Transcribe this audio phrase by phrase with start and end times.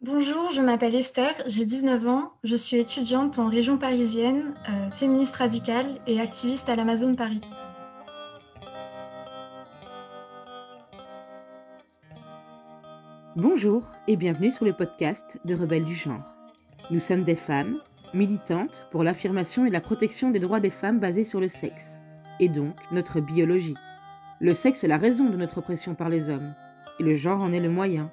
[0.00, 5.34] Bonjour, je m'appelle Esther, j'ai 19 ans, je suis étudiante en région parisienne, euh, féministe
[5.34, 7.40] radicale et activiste à l'Amazon Paris.
[13.34, 16.32] Bonjour et bienvenue sur le podcast de Rebelles du genre.
[16.92, 17.80] Nous sommes des femmes
[18.14, 21.98] militantes pour l'affirmation et la protection des droits des femmes basés sur le sexe,
[22.38, 23.74] et donc notre biologie.
[24.38, 26.54] Le sexe est la raison de notre oppression par les hommes,
[27.00, 28.12] et le genre en est le moyen.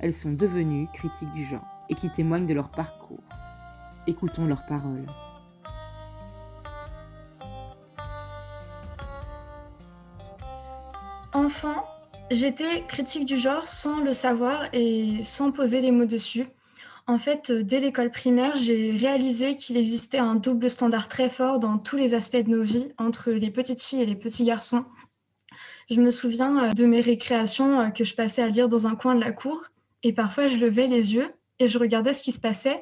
[0.00, 3.22] elles sont devenues critiques du genre et qui témoignent de leur parcours.
[4.06, 5.06] Écoutons leurs paroles.
[11.32, 11.84] Enfant,
[12.30, 16.46] j'étais critique du genre sans le savoir et sans poser les mots dessus.
[17.06, 21.78] En fait, dès l'école primaire, j'ai réalisé qu'il existait un double standard très fort dans
[21.78, 24.84] tous les aspects de nos vies entre les petites filles et les petits garçons.
[25.90, 29.20] Je me souviens de mes récréations que je passais à lire dans un coin de
[29.20, 29.70] la cour
[30.02, 32.80] et parfois, je levais les yeux et je regardais ce qui se passait.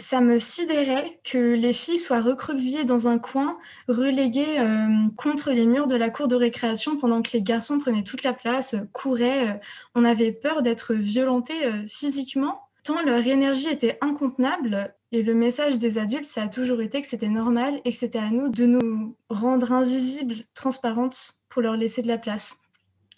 [0.00, 5.66] Ça me sidérait que les filles soient recroquevillées dans un coin, reléguées euh, contre les
[5.66, 9.50] murs de la cour de récréation pendant que les garçons prenaient toute la place, couraient.
[9.50, 9.54] Euh,
[9.94, 14.94] on avait peur d'être violentés euh, physiquement, tant leur énergie était incontenable.
[15.12, 18.18] Et le message des adultes, ça a toujours été que c'était normal et que c'était
[18.18, 22.56] à nous de nous rendre invisibles, transparentes, pour leur laisser de la place.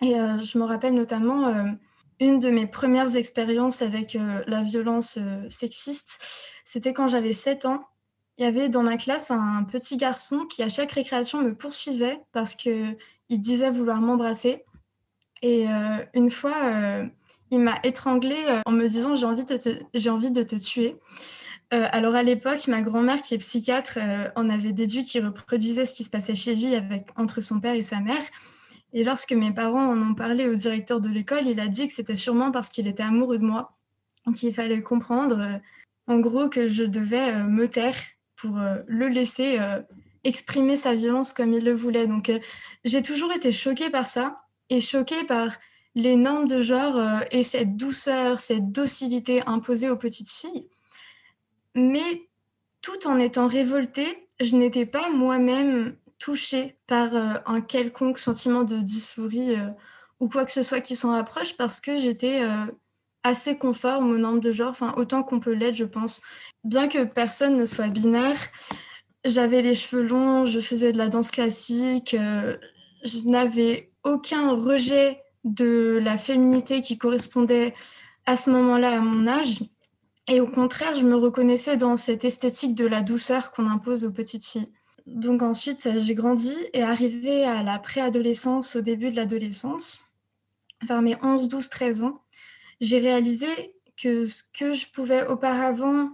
[0.02, 1.74] Et je me rappelle notamment
[2.20, 7.66] une de mes premières expériences avec euh, la violence euh, sexiste, c'était quand j'avais 7
[7.66, 7.84] ans.
[8.38, 12.20] Il y avait dans ma classe un petit garçon qui, à chaque récréation, me poursuivait
[12.32, 12.96] parce qu'il
[13.30, 14.64] disait vouloir m'embrasser.
[15.42, 16.54] Et euh, une fois,
[17.50, 20.96] il m'a étranglée en me disant J'ai envie, de te, envie de te tuer.
[21.70, 23.98] alors à l'époque, ma grand-mère, qui est psychiatre,
[24.34, 26.74] en avait déduit qu'il reproduisait ce qui se passait chez lui
[27.16, 28.22] entre son père et sa mère.
[28.96, 31.92] Et lorsque mes parents en ont parlé au directeur de l'école, il a dit que
[31.92, 33.76] c'était sûrement parce qu'il était amoureux de moi,
[34.34, 35.58] qu'il fallait comprendre, euh,
[36.06, 37.94] en gros, que je devais euh, me taire
[38.36, 39.58] pour euh, le laisser
[40.24, 42.06] exprimer sa violence comme il le voulait.
[42.06, 42.32] Donc
[42.86, 44.40] j'ai toujours été choquée par ça
[44.70, 45.54] et choquée par
[45.94, 50.68] les normes de genre et cette douceur, cette docilité imposée aux petites filles.
[51.74, 52.28] Mais
[52.80, 58.78] tout en étant révoltée, je n'étais pas moi-même touchée par euh, un quelconque sentiment de
[58.78, 59.68] dysphorie euh,
[60.20, 62.66] ou quoi que ce soit qui s'en rapproche parce que j'étais euh,
[63.22, 66.22] assez conforme aux normes de genre, enfin autant qu'on peut l'être, je pense.
[66.64, 68.38] Bien que personne ne soit binaire,
[69.24, 76.00] j'avais les cheveux longs, je faisais de la danse classique, je n'avais aucun rejet de
[76.02, 77.74] la féminité qui correspondait
[78.26, 79.60] à ce moment-là à mon âge.
[80.28, 84.12] Et au contraire, je me reconnaissais dans cette esthétique de la douceur qu'on impose aux
[84.12, 84.72] petites filles
[85.06, 90.00] donc ensuite, j'ai grandi et arrivé à la préadolescence, au début de l'adolescence,
[90.82, 92.22] vers mes 11, 12, 13 ans,
[92.80, 93.46] j'ai réalisé
[93.96, 96.10] que ce que je pouvais auparavant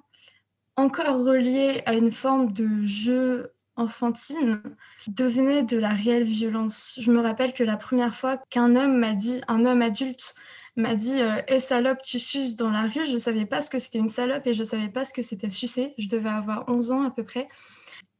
[0.76, 4.62] encore relier à une forme de jeu enfantine
[5.08, 6.98] devenait de la réelle violence.
[7.00, 10.34] Je me rappelle que la première fois qu'un homme m'a dit, un homme adulte
[10.76, 13.78] m'a dit "Eh salope, tu suces dans la rue", je ne savais pas ce que
[13.78, 15.94] c'était une salope et je ne savais pas ce que c'était sucer.
[15.98, 17.48] Je devais avoir 11 ans à peu près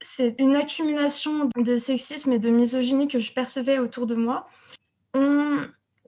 [0.03, 4.47] c'est une accumulation de sexisme et de misogynie que je percevais autour de moi,
[5.15, 5.59] ont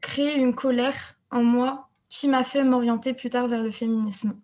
[0.00, 4.34] créé une colère en moi qui m'a fait m'orienter plus tard vers le féminisme.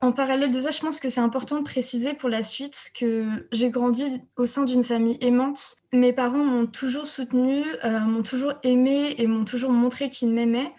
[0.00, 3.46] En parallèle de ça, je pense que c'est important de préciser pour la suite que
[3.52, 5.76] j'ai grandi au sein d'une famille aimante.
[5.92, 10.72] Mes parents m'ont toujours soutenue, euh, m'ont toujours aimée et m'ont toujours montré qu'ils m'aimaient.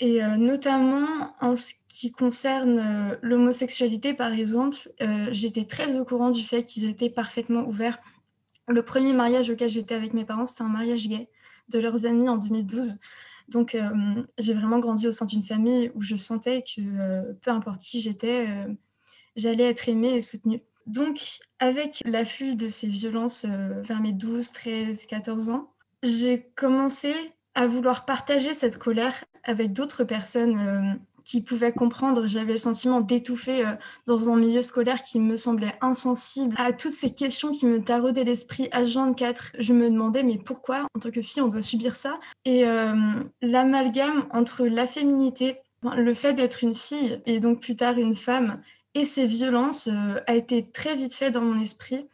[0.00, 6.04] Et euh, notamment en ce qui concerne euh, l'homosexualité, par exemple, euh, j'étais très au
[6.04, 7.98] courant du fait qu'ils étaient parfaitement ouverts.
[8.66, 11.28] Le premier mariage auquel j'étais avec mes parents, c'était un mariage gay
[11.68, 12.98] de leurs amis en 2012.
[13.50, 13.76] Donc,
[14.38, 18.48] j'ai vraiment grandi au sein d'une famille où je sentais que peu importe qui j'étais,
[19.36, 20.62] j'allais être aimée et soutenue.
[20.86, 27.14] Donc, avec l'affût de ces violences vers mes 12, 13, 14 ans, j'ai commencé
[27.54, 32.26] à vouloir partager cette colère avec d'autres personnes qui pouvaient comprendre.
[32.26, 33.72] J'avais le sentiment d'étouffer euh,
[34.06, 38.24] dans un milieu scolaire qui me semblait insensible à toutes ces questions qui me taraudaient
[38.24, 39.52] l'esprit à 24.
[39.58, 42.18] Je me demandais, mais pourquoi, en tant que fille, on doit subir ça?
[42.44, 42.94] Et euh,
[43.42, 45.56] l'amalgame entre la féminité,
[45.96, 48.60] le fait d'être une fille et donc plus tard une femme,
[48.94, 49.88] et ces violences
[50.28, 52.06] a été très vite fait dans mon esprit.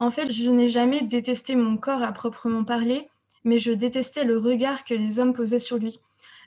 [0.00, 3.10] En fait, je n'ai jamais détesté mon corps à proprement parler,
[3.44, 5.98] mais je détestais le regard que les hommes posaient sur lui.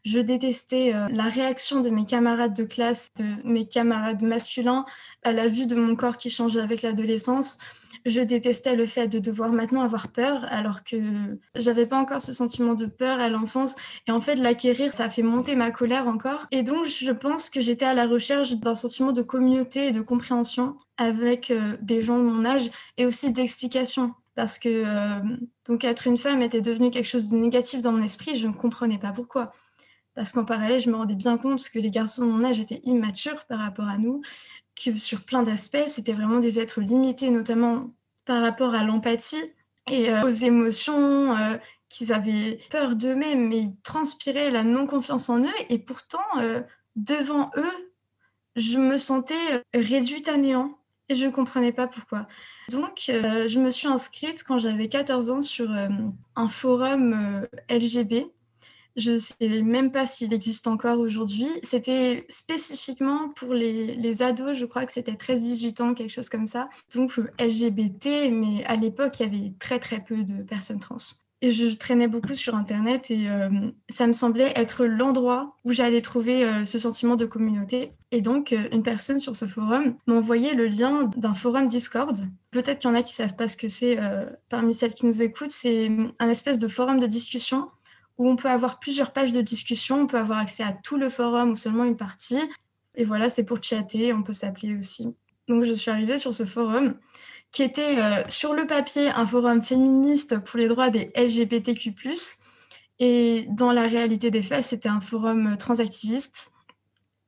[0.03, 4.86] Je détestais la réaction de mes camarades de classe, de mes camarades masculins
[5.24, 7.57] à la vue de mon corps qui changeait avec l'adolescence
[8.06, 10.97] je détestais le fait de devoir maintenant avoir peur, alors que
[11.56, 13.75] j'avais pas encore ce sentiment de peur à l'enfance.
[14.07, 16.45] Et en fait, l'acquérir, ça a fait monter ma colère encore.
[16.51, 20.01] Et donc, je pense que j'étais à la recherche d'un sentiment de communauté et de
[20.01, 24.13] compréhension avec euh, des gens de mon âge et aussi d'explication.
[24.36, 28.04] Parce que euh, donc être une femme était devenu quelque chose de négatif dans mon
[28.04, 29.54] esprit, je ne comprenais pas pourquoi.
[30.14, 32.82] Parce qu'en parallèle, je me rendais bien compte que les garçons de mon âge étaient
[32.84, 34.22] immatures par rapport à nous,
[34.76, 37.92] que sur plein d'aspects, c'était vraiment des êtres limités, notamment
[38.26, 39.44] par rapport à l'empathie
[39.90, 41.58] et euh, aux émotions, euh,
[41.88, 45.58] qu'ils avaient peur d'eux-mêmes, mais ils transpiraient la non-confiance en eux.
[45.70, 46.24] Et pourtant,
[46.96, 47.92] devant eux,
[48.56, 50.78] je me sentais réduite à néant.
[51.10, 52.28] Et je ne comprenais pas pourquoi.
[52.72, 55.69] Donc, je me suis inscrite quand j'avais 14 ans sur
[56.36, 58.31] un forum LGB
[58.96, 61.48] je ne sais même pas s'il existe encore aujourd'hui.
[61.63, 66.48] C'était spécifiquement pour les, les, ados, je crois que c'était 13-18 ans, quelque chose comme
[66.48, 66.69] ça.
[66.94, 70.98] Donc LGBT, mais à l'époque, il y avait très très peu de personnes trans.
[71.42, 73.50] Et je traînais beaucoup sur Internet et euh,
[73.90, 77.92] ça me semblait être l'endroit où j'allais trouver euh, ce sentiment de communauté.
[78.12, 82.18] Et donc, euh, une personne sur ce forum m'a envoyé le lien d'un forum Discord.
[82.52, 84.00] Peut-être qu'il y en a qui savent pas ce que c'est
[84.48, 85.52] parmi celles qui nous écoutent.
[85.52, 87.68] C'est un espèce de forum de discussion
[88.18, 91.10] où on peut avoir plusieurs pages de discussion, on peut avoir accès à tout le
[91.10, 92.40] forum ou seulement une partie.
[92.96, 95.14] Et voilà, c'est pour chatter, on peut s'appeler aussi.
[95.48, 96.96] Donc je suis arrivée sur ce forum
[97.51, 101.94] qui était euh, sur le papier un forum féministe pour les droits des LGBTQ+.
[103.00, 106.51] Et dans la réalité des faits, c'était un forum transactiviste.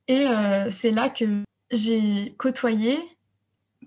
[0.08, 2.98] Et euh, c'est là que j'ai côtoyé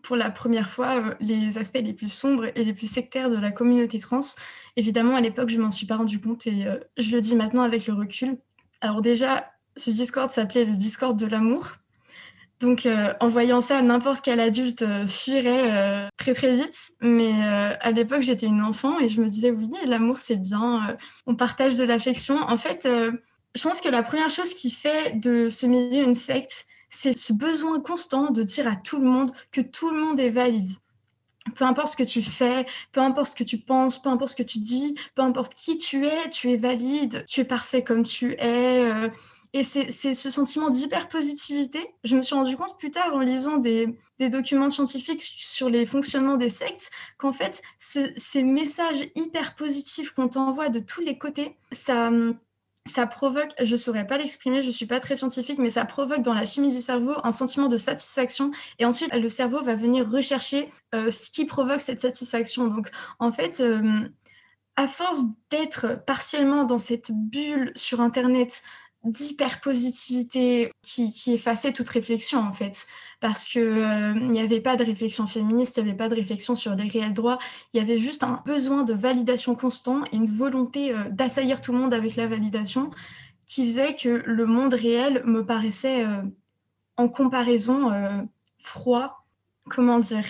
[0.04, 3.38] pour la première fois euh, les aspects les plus sombres et les plus sectaires de
[3.38, 4.22] la communauté trans.
[4.76, 7.64] Évidemment, à l'époque, je m'en suis pas rendu compte et euh, je le dis maintenant
[7.64, 8.38] avec le recul.
[8.82, 11.72] Alors déjà, ce Discord s'appelait le Discord de l'amour.
[12.62, 16.78] Donc, euh, en voyant ça, n'importe quel adulte fuirait très très vite.
[17.02, 21.36] Mais à l'époque, j'étais une enfant et je me disais oui, l'amour c'est bien, on
[21.36, 22.36] partage de l'affection.
[22.36, 22.88] En fait,
[23.56, 27.34] je pense que la première chose qui fait de ce milieu une secte, c'est ce
[27.34, 30.70] besoin constant de dire à tout le monde que tout le monde est valide.
[31.56, 34.36] Peu importe ce que tu fais, peu importe ce que tu penses, peu importe ce
[34.36, 38.04] que tu dis, peu importe qui tu es, tu es valide, tu es parfait comme
[38.04, 39.12] tu es.
[39.54, 41.80] Et c'est ce sentiment d'hyper-positivité.
[42.06, 43.88] Je me suis rendu compte plus tard en lisant des,
[44.20, 50.70] documents scientifiques sur les fonctionnements des sectes qu'en fait, ces messages hyper positifs qu'on t'envoie
[50.70, 52.12] de tous les côtés, ça,
[52.88, 55.86] ça provoque, je ne saurais pas l'exprimer, je ne suis pas très scientifique, mais ça
[55.86, 59.76] provoque dans la chimie du cerveau un sentiment de satisfaction et ensuite le cerveau va
[59.76, 62.68] venir rechercher euh, ce qui provoque cette satisfaction.
[62.68, 62.90] Donc
[63.20, 64.08] en fait, euh,
[64.78, 68.64] à force d'être partiellement dans cette bulle sur Internet
[69.04, 72.86] d'hyper-positivité qui, qui, effaçait toute réflexion en fait.
[73.20, 76.56] Parce que euh, n'y avait pas de réflexion féministe, il n'y avait pas de réflexion
[76.56, 77.40] sur les réels droits,
[77.74, 81.72] il y avait juste un besoin de validation constant et une volonté euh, d'assaillir tout
[81.72, 82.92] le monde avec la validation
[83.48, 86.22] qui faisait que le monde réel me paraissait euh,
[86.98, 87.90] en comparaison
[88.60, 89.26] froid,
[89.70, 90.26] comment dire,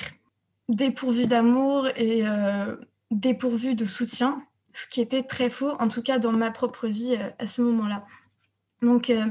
[0.69, 2.23] dépourvu d'amour et
[3.09, 4.41] dépourvu de soutien,
[4.73, 8.05] ce qui était très faux, en tout cas dans ma propre vie à ce moment-là.
[8.81, 9.25] Donc, euh,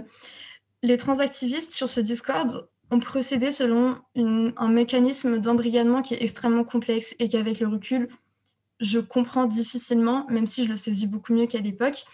[0.82, 7.14] les transactivistes sur ce Discord ont procédé selon un mécanisme d'embrigadement qui est extrêmement complexe
[7.18, 8.08] et qu'avec le recul,
[8.80, 12.04] je comprends difficilement, même si je le saisis beaucoup mieux qu'à l'époque.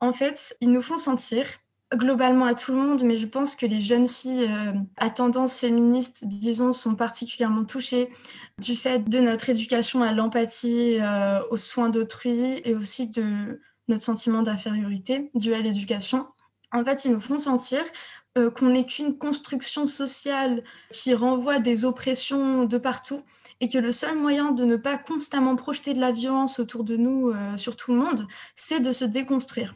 [0.00, 1.46] En fait, ils nous font sentir,
[1.94, 5.54] globalement à tout le monde, mais je pense que les jeunes filles euh, à tendance
[5.54, 8.08] féministe, disons, sont particulièrement touchées
[8.58, 14.02] du fait de notre éducation à l'empathie, euh, aux soins d'autrui et aussi de notre
[14.02, 16.26] sentiment d'infériorité dû à l'éducation
[16.72, 17.82] en fait, ils nous font sentir
[18.38, 23.22] euh, qu'on n'est qu'une construction sociale qui renvoie des oppressions de partout
[23.60, 26.96] et que le seul moyen de ne pas constamment projeter de la violence autour de
[26.96, 29.74] nous euh, sur tout le monde, c'est de se déconstruire.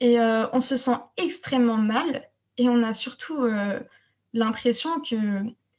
[0.00, 3.46] Et euh, on se sent extrêmement mal et on a surtout
[4.34, 5.16] l'impression que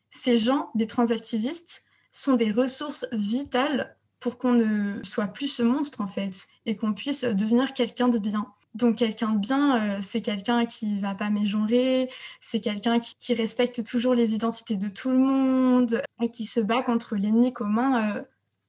[0.10, 6.02] ces gens, les transactivistes, sont des ressources vitales pour qu'on ne soit plus ce monstre
[6.02, 6.32] en fait
[6.66, 8.48] et qu'on puisse devenir quelqu'un de bien.
[8.76, 13.84] Donc quelqu'un de bien, euh, c'est quelqu'un qui va pas mégenrer, c'est quelqu'un qui, respecte
[13.84, 18.22] toujours les identités de tout le monde et qui se bat contre l'ennemi commun, euh,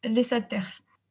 [0.03, 0.47] les sales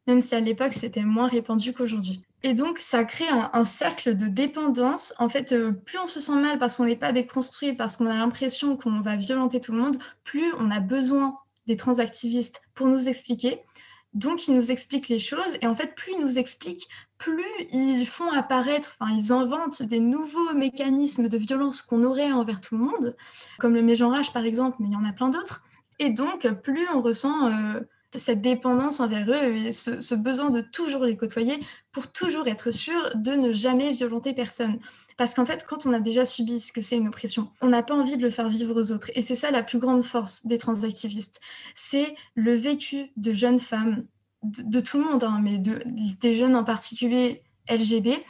[0.05, 2.23] Même si à l'époque c'était moins répandu qu'aujourd'hui.
[2.45, 5.13] Et donc, ça crée un, cercle de dépendance.
[5.17, 8.05] En fait, euh, plus on se sent mal parce qu'on n'est pas déconstruit, parce qu'on
[8.05, 12.87] a l'impression qu'on va violenter tout le monde, plus on a besoin des transactivistes pour
[12.87, 13.61] nous expliquer.
[14.13, 15.57] Donc, ils nous expliquent les choses.
[15.61, 19.99] Et en fait, plus ils nous expliquent, plus ils font apparaître, enfin, ils inventent des
[19.99, 23.15] nouveaux mécanismes de violence qu'on aurait envers tout le monde,
[23.59, 25.63] comme le mégenrage, par exemple, mais il y en a plein d'autres.
[25.99, 27.79] Et donc, plus on ressent euh,
[28.19, 31.59] cette dépendance envers eux ce, besoin de toujours les côtoyer
[31.91, 34.79] pour toujours être sûr de ne jamais violenter personne.
[35.17, 37.83] Parce qu'en fait, quand on a déjà subi ce que c'est une oppression, on n'a
[37.83, 39.11] pas envie de le faire vivre aux autres.
[39.15, 41.39] Et c'est ça la plus grande force des transactivistes.
[41.75, 44.05] C'est le vécu de jeunes femmes,
[44.43, 45.81] de, tout le monde, hein, mais de,
[46.19, 48.23] des jeunes en particulier LGB,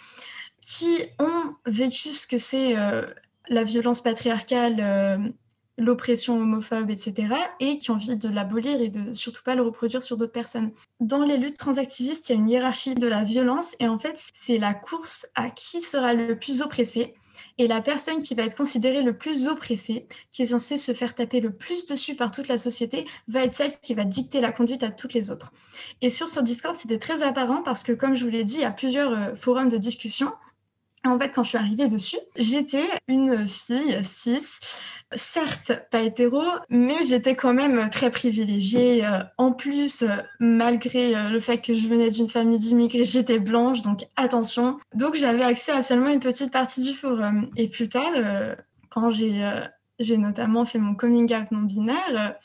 [0.62, 3.06] qui ont vécu ce que c'est euh,
[3.50, 4.78] la violence patriarcale.
[4.80, 5.18] Euh,
[5.78, 10.04] l'oppression homophobe, etc., et qui ont envie de l'abolir et de surtout pas le reproduire
[10.04, 10.72] sur d'autres personnes.
[11.00, 14.22] Dans les luttes transactivistes, il y a une hiérarchie de la violence, et en fait,
[14.34, 17.16] c'est la course à qui sera le plus oppressé.
[17.58, 21.16] Et la personne qui va être considérée le plus oppressée, qui est censée se faire
[21.16, 24.52] taper le plus dessus par toute la société, va être celle qui va dicter la
[24.52, 25.52] conduite à toutes les autres.
[26.02, 28.62] Et sur ce Discord, c'était très apparent parce que, comme je vous l'ai dit, il
[28.62, 30.32] y a plusieurs euh, forums de discussion.
[31.06, 34.42] En fait, quand je suis arrivée dessus, j'étais une fille cis
[35.16, 39.06] certes pas hétéro, mais j'étais quand même très privilégiée.
[39.06, 43.40] Euh, en plus, euh, malgré euh, le fait que je venais d'une famille d'immigrés, j'étais
[43.40, 44.80] blanche, donc attention.
[44.96, 47.50] Donc j'avais accès à seulement une petite partie du forum.
[47.56, 48.12] Et plus tard,
[48.90, 52.36] quand j'ai notamment fait mon coming out non binaire,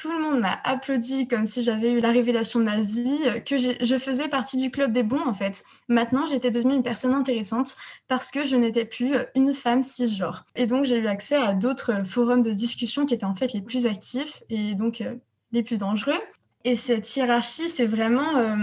[0.00, 3.58] tout le monde m'a applaudi comme si j'avais eu la révélation de ma vie, que
[3.58, 5.62] je faisais partie du club des bons en fait.
[5.88, 7.76] Maintenant, j'étais devenue une personne intéressante
[8.08, 10.46] parce que je n'étais plus une femme cisgenre.
[10.56, 13.60] Et donc, j'ai eu accès à d'autres forums de discussion qui étaient en fait les
[13.60, 15.16] plus actifs et donc euh,
[15.52, 16.20] les plus dangereux.
[16.64, 18.56] Et cette hiérarchie, c'est vraiment, euh,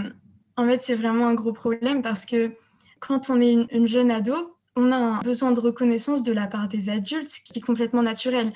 [0.55, 2.51] en fait, c'est vraiment un gros problème parce que
[2.99, 6.47] quand on est une, une jeune ado, on a un besoin de reconnaissance de la
[6.47, 8.53] part des adultes qui est complètement naturel.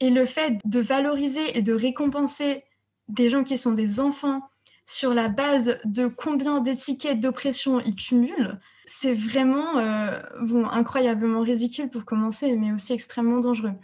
[0.00, 2.64] Et le fait de valoriser et de récompenser
[3.08, 4.42] des gens qui sont des enfants
[4.84, 11.90] sur la base de combien d'étiquettes d'oppression ils cumulent, c'est vraiment euh, bon, incroyablement ridicule
[11.90, 13.74] pour commencer, mais aussi extrêmement dangereux.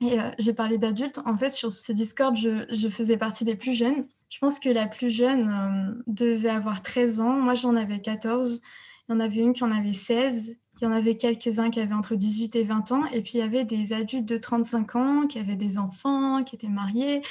[0.00, 1.20] Et euh, j'ai parlé d'adultes.
[1.24, 4.06] En fait, sur ce Discord, je, faisais partie des plus jeunes.
[4.28, 7.34] Je pense que la plus jeune euh, devait avoir 13 ans.
[7.34, 8.60] Moi, j'en avais 14.
[9.08, 11.80] Il y en avait une qui en avait 16 il y en avait quelques-uns qui
[11.80, 13.04] avaient entre 18 et 20 ans.
[13.12, 16.54] Et puis, il y avait des adultes de 35 ans qui avaient des enfants, qui
[16.54, 17.22] étaient mariés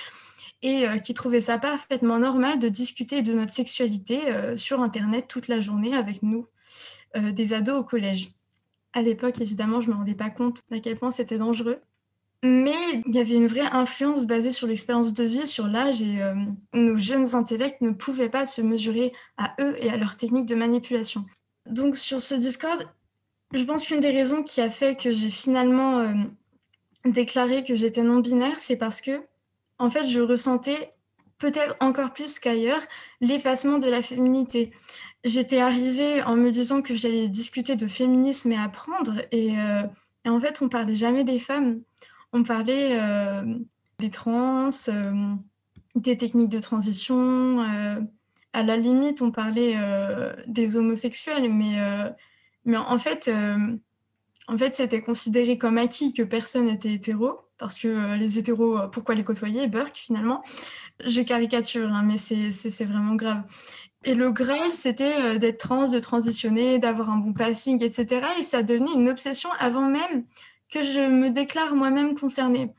[0.61, 5.25] et euh, qui trouvaient ça parfaitement normal de discuter de notre sexualité euh, sur Internet
[5.27, 6.45] toute la journée avec nous,
[7.15, 8.29] euh, des ados au collège.
[8.93, 11.79] À l'époque, évidemment, je ne me rendais pas compte à quel point c'était dangereux.
[12.43, 12.75] Mais
[13.05, 16.19] il y avait une vraie influence basée sur l'expérience de vie, sur l'âge, et
[16.73, 20.55] nos jeunes intellects ne pouvaient pas se mesurer à eux et à leurs techniques de
[20.55, 21.25] manipulation.
[21.65, 22.87] Donc sur ce Discord,
[23.53, 26.13] je pense qu'une des raisons qui a fait que j'ai finalement euh,
[27.05, 29.23] déclaré que j'étais non-binaire, c'est parce que,
[29.79, 30.93] en fait, je ressentais
[31.39, 32.81] peut-être encore plus qu'ailleurs
[33.21, 34.71] l'effacement de la féminité.
[35.23, 39.83] J'étais arrivée en me disant que j'allais discuter de féminisme et apprendre, et, euh,
[40.25, 41.81] en fait, on parlait jamais des femmes.
[42.33, 43.41] On parlait euh,
[43.97, 44.69] des trans,
[45.95, 47.65] des techniques de transition.
[48.53, 49.75] à la limite, on parlait
[50.45, 51.79] des homosexuels, mais
[52.65, 53.77] mais en fait, euh,
[54.47, 58.77] en fait, c'était considéré comme acquis que personne n'était hétéro, parce que euh, les hétéros,
[58.77, 60.43] euh, pourquoi les côtoyer Burke, finalement?
[61.03, 63.43] Je caricature, hein, mais c'est vraiment grave.
[64.05, 68.25] Et le graal, c'était d'être trans, de transitionner, d'avoir un bon passing, etc.
[68.39, 70.23] Et ça devenait une obsession avant même
[70.71, 72.71] que je me déclare moi-même concernée.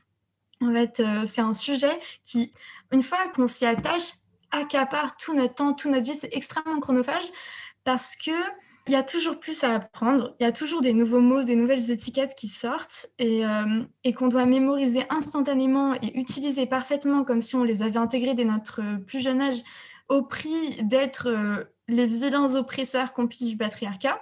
[0.61, 2.53] En fait, c'est un sujet qui,
[2.91, 4.13] une fois qu'on s'y attache,
[4.51, 6.15] accapare tout notre temps, toute notre vie.
[6.15, 7.31] C'est extrêmement chronophage
[7.83, 8.31] parce que
[8.87, 11.55] il y a toujours plus à apprendre, il y a toujours des nouveaux mots, des
[11.55, 13.83] nouvelles étiquettes qui sortent et, euh,
[14.15, 18.81] qu'on doit mémoriser instantanément et utiliser parfaitement comme si on les avait intégrés dès notre
[19.05, 19.61] plus jeune âge
[20.09, 24.19] au prix d'être euh, les vilains oppresseurs complices du patriarcat.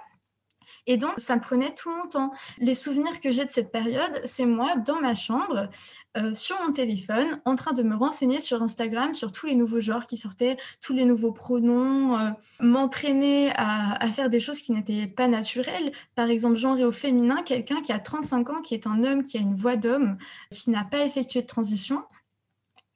[0.86, 2.32] Et donc, ça prenait tout mon temps.
[2.58, 5.68] Les souvenirs que j'ai de cette période, c'est moi dans ma chambre,
[6.16, 9.80] euh, sur mon téléphone, en train de me renseigner sur Instagram sur tous les nouveaux
[9.80, 15.06] genres qui sortaient, tous les nouveaux pronoms, euh, m'entraîner à, faire des choses qui n'étaient
[15.06, 15.92] pas naturelles.
[16.16, 19.38] Par exemple, genre au féminin, quelqu'un qui a 35 ans, qui est un homme, qui
[19.38, 20.16] a une voix d'homme,
[20.50, 22.02] qui n'a pas effectué de transition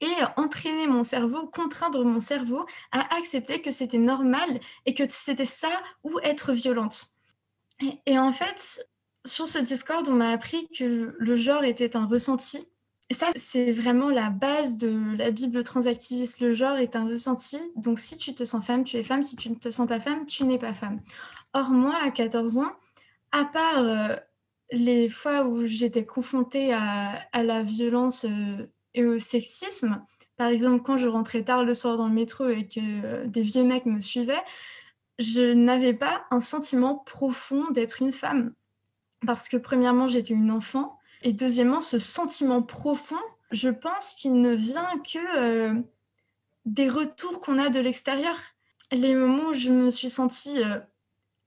[0.01, 5.45] et entraîner mon cerveau, contraindre mon cerveau à accepter que c'était normal et que c'était
[5.45, 7.14] ça ou être violente.
[8.05, 8.85] Et, en fait,
[9.25, 12.59] sur ce Discord, on m'a appris que le genre était un ressenti.
[13.11, 16.39] Ça, c'est vraiment la base de la Bible transactiviste.
[16.39, 17.59] Le genre est un ressenti.
[17.75, 19.23] Donc, si tu te sens femme, tu es femme.
[19.23, 21.01] Si tu ne te sens pas femme, tu n'es pas femme.
[21.53, 22.71] Or, moi, à 14 ans,
[23.31, 24.17] à part
[24.71, 28.25] les fois où j'étais confrontée à, la violence
[28.93, 30.01] et au sexisme,
[30.37, 33.63] par exemple, quand je rentrais tard le soir dans le métro et que des vieux
[33.63, 34.43] mecs me suivaient,
[35.19, 38.53] je n'avais pas un sentiment profond d'être une femme.
[39.25, 40.99] Parce que premièrement, j'étais une enfant.
[41.23, 45.81] Et deuxièmement, ce sentiment profond, je pense qu'il ne vient que euh,
[46.65, 48.35] des retours qu'on a de l'extérieur.
[48.91, 50.79] Les moments où je me suis sentie euh,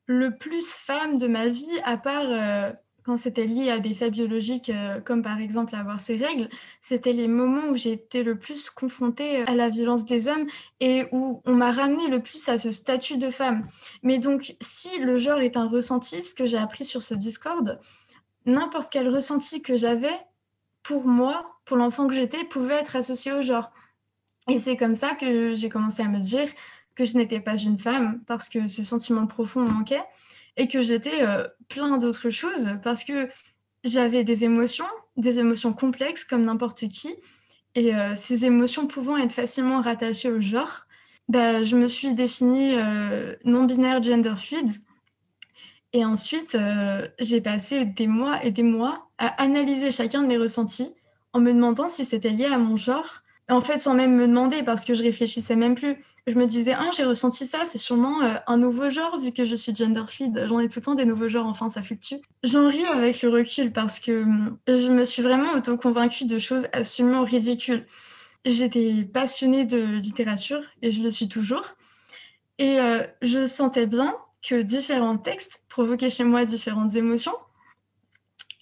[0.07, 2.73] le plus femme de ma vie, à part euh,
[3.09, 6.51] quand c'était lié à des faits biologiques, euh, comme par exemple avoir ses règles,
[6.83, 10.47] c'était les moments où j'ai été le plus confrontée à la violence des hommes
[10.81, 13.67] et où on m'a ramené le plus à ce statut de femme.
[14.03, 17.81] Mais donc, si le genre est un ressenti, ce que j'ai appris sur ce Discord,
[18.45, 20.21] n'importe quel ressenti que j'avais,
[20.83, 23.71] pour moi, pour l'enfant que j'étais, pouvait être associé au genre.
[24.51, 26.49] Et c'est comme ça que j'ai commencé à me dire
[26.95, 30.05] que je n'étais pas une femme parce que ce sentiment profond manquait
[30.59, 33.29] et que j'étais euh, plein d'autres choses parce que
[33.85, 37.15] j'avais des émotions, des émotions complexes comme n'importe qui,
[37.75, 40.87] et euh, ces émotions pouvant être facilement rattachées au genre,
[41.29, 44.69] bah, je me suis définie euh, non-binaire gender fluid.
[45.95, 46.55] Et ensuite,
[47.19, 50.95] j'ai passé des mois et des mois à analyser chacun de mes ressentis
[51.33, 53.23] en me demandant si c'était lié à mon genre.
[53.49, 55.97] En fait, sans même me demander, parce que je réfléchissais même plus
[56.31, 59.45] je me disais, ah, j'ai ressenti ça, c'est sûrement euh, un nouveau genre, vu que
[59.45, 60.03] je suis gender.
[60.47, 62.17] J'en ai tout le temps des nouveaux genres, enfin, ça fluctue.
[62.43, 66.67] J'en ris avec le recul parce que hum, je me suis vraiment auto-convaincue de choses
[66.73, 67.87] absolument ridicules.
[68.45, 71.65] J'étais passionnée de littérature et je le suis toujours.
[72.59, 74.15] Et euh, je sentais bien
[74.47, 77.35] que différents textes provoquaient chez moi différentes émotions.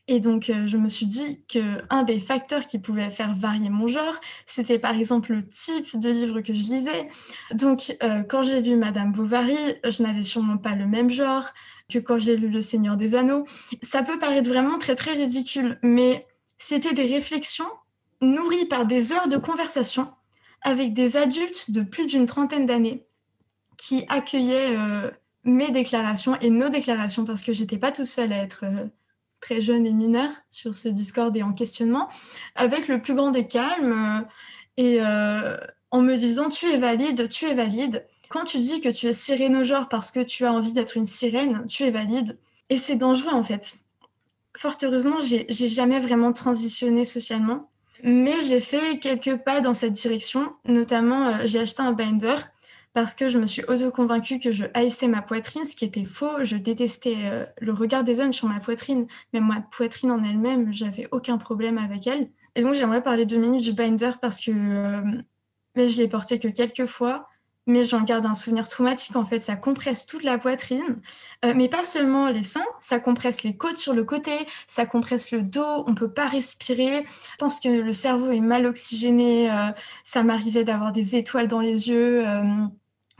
[0.09, 3.89] Et donc, euh, je me suis dit qu'un des facteurs qui pouvait faire varier mon
[3.89, 7.09] genre, c'était par exemple le type de livre que je lisais.
[7.53, 11.49] Donc, euh, quand j'ai lu Madame Bovary, je n'avais sûrement pas le même genre
[11.91, 13.45] que quand j'ai lu Le Seigneur des Anneaux.
[13.83, 16.27] Ça peut paraître vraiment très, très ridicule, mais
[16.59, 17.69] c'était des réflexions
[18.21, 20.09] nourries par des heures de conversation
[20.63, 23.07] avec des adultes de plus d'une trentaine d'années
[23.77, 25.11] qui accueillaient euh,
[25.45, 28.65] mes déclarations et nos déclarations parce que j'étais pas toute seule à être
[29.41, 32.09] très jeune et mineur sur ce Discord et en questionnement,
[32.55, 34.27] avec le plus grand des calmes euh,
[34.77, 35.57] et euh,
[35.91, 38.07] en me disant tu es valide, tu es valide.
[38.29, 41.65] Quand tu dis que tu es sirénogore parce que tu as envie d'être une sirène,
[41.67, 42.37] tu es valide.
[42.71, 43.79] Et c'est dangereux en fait.
[44.57, 47.71] Fort heureusement, j'ai jamais vraiment transitionné socialement,
[48.03, 50.53] mais j'ai fait quelques pas dans cette direction.
[50.65, 52.37] Notamment, euh, j'ai acheté un binder
[52.97, 56.43] parce que je me suis auto-convaincue que je haïssais ma poitrine, ce qui était faux.
[56.45, 60.73] Je détestais euh, le regard des hommes sur ma poitrine, mais ma poitrine en elle-même,
[60.73, 62.31] j'avais aucun problème avec elle.
[62.55, 65.03] Et donc j'aimerais parler deux minutes du binder parce que euh,
[65.77, 67.29] je l'ai porté que quelques fois,
[67.67, 69.15] mais j'en garde un souvenir traumatique.
[69.15, 71.03] En fait, ça compresse toute la poitrine,
[71.45, 74.33] euh, mais pas seulement les seins, ça compresse les côtes sur le côté,
[74.67, 77.03] ça compresse le dos, on peut pas respirer.
[77.05, 79.51] Je pense que le cerveau est mal oxygéné.
[80.03, 82.25] ça m'arrivait d'avoir des étoiles dans les yeux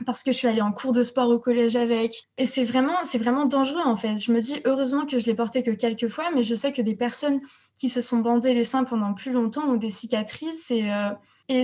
[0.07, 2.29] parce que je suis allée en cours de sport au collège avec.
[2.37, 4.15] Et c'est vraiment, c'est vraiment dangereux en fait.
[4.15, 6.81] Je me dis heureusement que je l'ai porté que quelques fois, mais je sais que
[6.81, 7.41] des personnes
[7.75, 11.09] qui se sont bandées les seins pendant plus longtemps ont des cicatrices et, euh,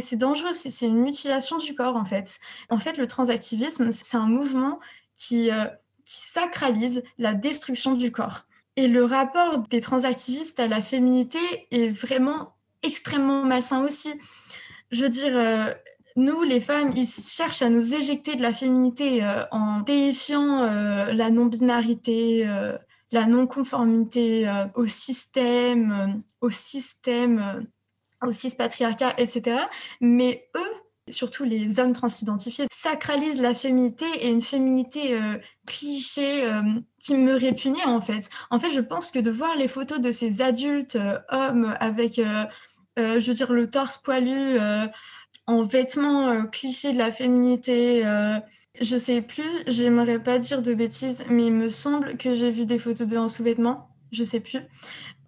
[0.01, 0.51] c'est dangereux.
[0.51, 2.37] C'est une mutilation du corps en fait.
[2.69, 4.81] En fait, le transactivisme, c'est un mouvement
[5.15, 5.65] qui, euh,
[6.03, 8.41] qui sacralise la destruction du corps.
[8.75, 11.39] Et le rapport des transactivistes à la féminité
[11.71, 14.13] est vraiment extrêmement malsain aussi.
[14.91, 15.73] Je veux dire, euh,
[16.15, 21.11] nous, les femmes, ils cherchent à nous éjecter de la féminité euh, en déifiant euh,
[21.13, 22.77] la non-binarité, euh,
[23.11, 27.67] la non-conformité au système, au système,
[28.25, 29.57] au cis-patriarcat, etc.
[30.01, 35.15] Mais eux, surtout les hommes transidentifiés, sacralisent la féminité et une féminité
[35.67, 36.43] cliché
[36.97, 38.31] qui me répugnait en fait.
[38.49, 40.97] En fait, je pense que de voir les photos de ces adultes
[41.29, 42.19] hommes avec,
[42.97, 44.57] je veux dire, le torse poilu
[45.47, 48.05] en vêtements euh, clichés de la féminité.
[48.05, 48.39] Euh,
[48.81, 52.65] je sais plus, j'aimerais pas dire de bêtises, mais il me semble que j'ai vu
[52.65, 54.61] des photos d'eux en sous-vêtements, je sais plus,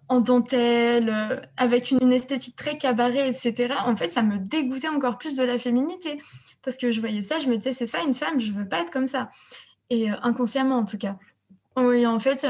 [0.08, 3.74] en dentelle, euh, avec une, esthétique très cabaret, etc.
[3.84, 6.20] En fait, ça me dégoûtait encore plus de la féminité,
[6.62, 8.80] parce que je voyais ça, je me disais, c'est ça une femme, je veux pas
[8.80, 9.30] être comme ça.
[9.90, 11.16] Et inconsciemment, en tout cas.
[11.76, 12.44] Oui, en fait,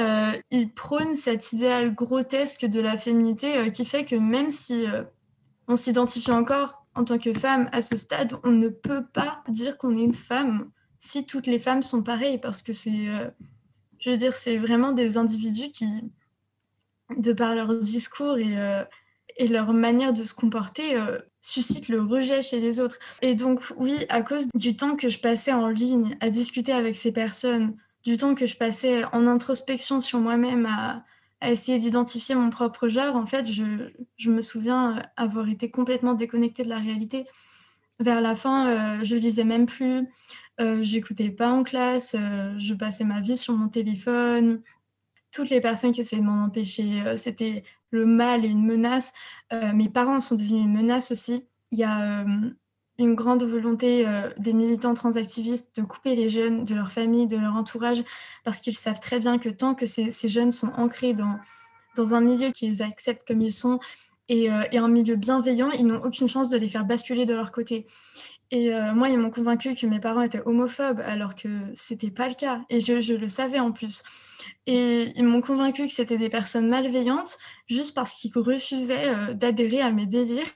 [0.50, 4.86] il prône cet idéal grotesque de la féminité qui fait que même si
[5.68, 9.78] on s'identifie encore en tant que femme, à ce stade, on ne peut pas dire
[9.78, 13.28] qu'on est une femme si toutes les femmes sont pareilles, parce que c'est, euh,
[13.98, 15.86] je veux dire, c'est vraiment des individus qui,
[17.16, 18.84] de par leur discours et, euh,
[19.48, 22.98] leur manière de se comporter, euh, suscitent le rejet chez les autres.
[23.20, 26.96] Et donc, oui, à cause du temps que je passais en ligne à discuter avec
[26.96, 31.04] ces personnes, du temps que je passais en introspection sur moi-même à,
[31.42, 36.68] essayer d'identifier mon propre genre, en fait, je, me souviens avoir été complètement déconnectée de
[36.68, 37.24] la réalité.
[38.00, 40.06] Vers la fin, je lisais même plus,
[40.80, 44.62] j'écoutais pas en classe, je passais ma vie sur mon téléphone.
[45.32, 49.12] Toutes les personnes qui essayaient de m'en empêcher, c'était le mal et une menace.
[49.74, 51.46] mes parents sont devenus une menace aussi.
[51.70, 52.24] Il y a
[52.98, 57.36] une grande volonté euh, des militants transactivistes de couper les jeunes de leur famille, de
[57.36, 58.02] leur entourage,
[58.44, 62.50] parce qu'ils savent très bien que tant que ces, jeunes sont ancrés dans, un milieu
[62.50, 63.80] qui les accepte comme ils sont
[64.28, 67.52] et, euh, un milieu bienveillant, ils n'ont aucune chance de les faire basculer de leur
[67.52, 67.86] côté.
[68.50, 72.28] Et euh, moi, ils m'ont convaincu que mes parents étaient homophobes, alors que c'était pas
[72.28, 72.60] le cas.
[72.68, 74.02] Et je, le savais en plus.
[74.66, 79.90] Et ils m'ont convaincu que c'était des personnes malveillantes, juste parce qu'ils refusaient d'adhérer à
[79.90, 80.52] mes délires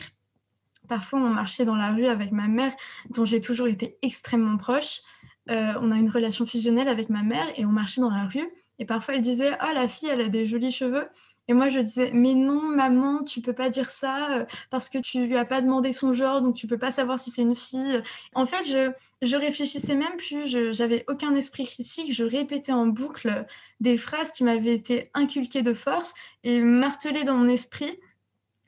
[0.90, 2.74] Parfois, on marchait dans la rue avec ma mère,
[3.11, 5.03] dont j'ai toujours été extrêmement proche.
[5.48, 8.50] Euh, on a une relation fusionnelle avec ma mère et on marchait dans la rue.
[8.81, 11.07] Et parfois, elle disait Ah, la fille, elle a des jolis cheveux.
[11.46, 14.98] Et moi, je disais Mais non, maman, tu peux pas dire ça euh, parce que
[14.98, 17.55] tu lui as pas demandé son genre, donc tu peux pas savoir si c'est une
[17.55, 18.03] fille.
[18.35, 18.90] En fait, je,
[19.22, 23.46] je réfléchissais même plus, j'avais aucun esprit critique, je répétais en boucle
[23.79, 27.96] des phrases qui m'avaient été inculquées de force et martelées dans mon esprit.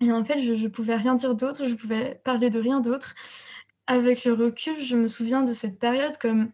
[0.03, 3.15] Et en fait, je ne pouvais rien dire d'autre, je pouvais parler de rien d'autre.
[3.87, 6.51] Avec le recul, je me souviens de cette période comme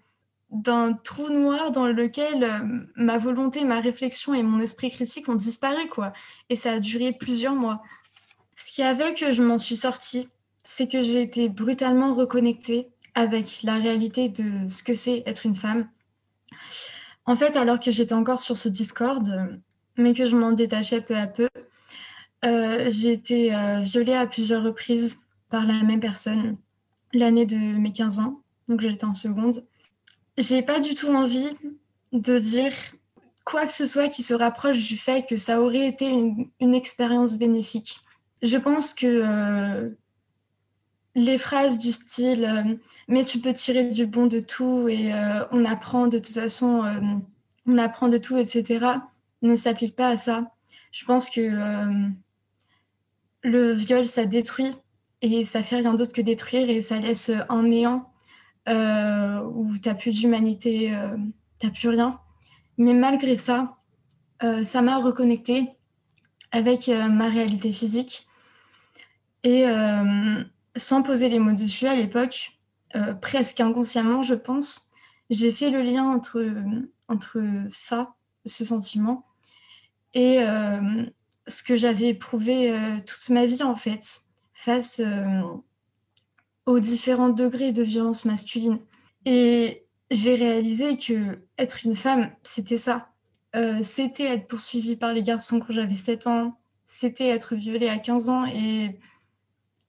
[0.50, 2.58] d'un trou noir dans lequel euh,
[2.96, 6.12] ma volonté, ma réflexion et mon esprit critique ont disparu, quoi.
[6.50, 7.82] Et ça a duré plusieurs mois.
[8.54, 10.28] Ce qui a fait que je m'en suis sortie,
[10.62, 15.56] c'est que j'ai été brutalement reconnectée avec la réalité de ce que c'est être une
[15.56, 15.88] femme.
[17.24, 19.58] En fait, alors que j'étais encore sur ce Discord,
[19.96, 21.48] mais que je m'en détachais peu à peu,
[22.44, 25.18] euh, j'ai été euh, violée à plusieurs reprises
[25.50, 26.56] par la même personne
[27.12, 29.62] l'année de mes 15 ans, donc j'étais en seconde.
[30.36, 31.50] J'ai pas du tout envie
[32.12, 32.72] de dire
[33.44, 37.38] quoi que ce soit qui se rapproche du fait que ça aurait été une, expérience
[37.38, 37.98] bénéfique.
[38.42, 39.90] Je pense que euh,
[41.16, 45.12] les phrases du style mais tu peux tirer du bon de tout et
[45.50, 46.84] on apprend de toute façon,
[47.66, 48.86] on apprend de tout, etc.,
[49.42, 50.52] ne s'appliquent pas à ça.
[50.92, 51.50] Je pense que
[53.42, 54.70] le viol, ça détruit
[55.22, 58.12] et ça fait rien d'autre que détruire et ça laisse un néant
[58.68, 61.16] euh, où t'as plus d'humanité, euh,
[61.58, 62.20] t'as plus rien.
[62.76, 63.78] Mais malgré ça,
[64.42, 65.70] euh, ça m'a reconnecté
[66.50, 68.26] avec ma réalité physique
[69.44, 69.66] et
[70.76, 72.58] sans poser les mots dessus à l'époque,
[73.20, 74.90] presque inconsciemment, je pense,
[75.28, 76.42] j'ai fait le lien entre,
[77.08, 78.14] entre ça,
[78.46, 79.26] ce sentiment,
[80.14, 80.38] et
[81.48, 84.04] ce que j'avais éprouvé euh, toute ma vie en fait,
[84.52, 85.42] face euh,
[86.66, 88.78] aux différents degrés de violence masculine.
[89.24, 93.10] Et j'ai réalisé que être une femme, c'était ça.
[93.56, 97.98] Euh, c'était être poursuivie par les garçons quand j'avais 7 ans, c'était être violée à
[97.98, 98.98] 15 ans et,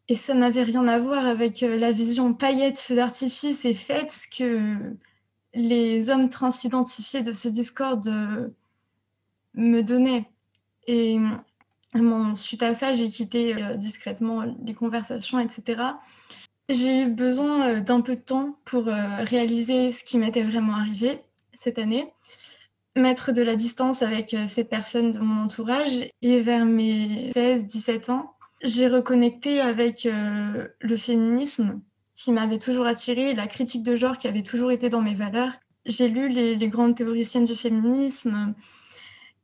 [0.08, 4.96] et ça n'avait rien à voir avec la vision paillette, feu d'artifice et fête que
[5.54, 8.02] les hommes transidentifiés de ce Discord
[9.54, 10.26] me donnaient.
[10.88, 11.20] Et
[12.36, 15.82] suite à ça, j'ai quitté euh, discrètement les conversations, etc.
[16.70, 20.76] J'ai eu besoin euh, d'un peu de temps pour euh, réaliser ce qui m'était vraiment
[20.76, 21.22] arrivé
[21.54, 22.14] cette année,
[22.96, 28.34] mettre de la distance avec cette personne de mon entourage et vers mes 16-17 ans,
[28.64, 31.82] j'ai reconnecté avec le féminisme
[32.14, 35.52] qui m'avait toujours attiré, la critique de genre qui avait toujours été dans mes valeurs.
[35.86, 38.54] J'ai lu les grandes théoriciennes du féminisme,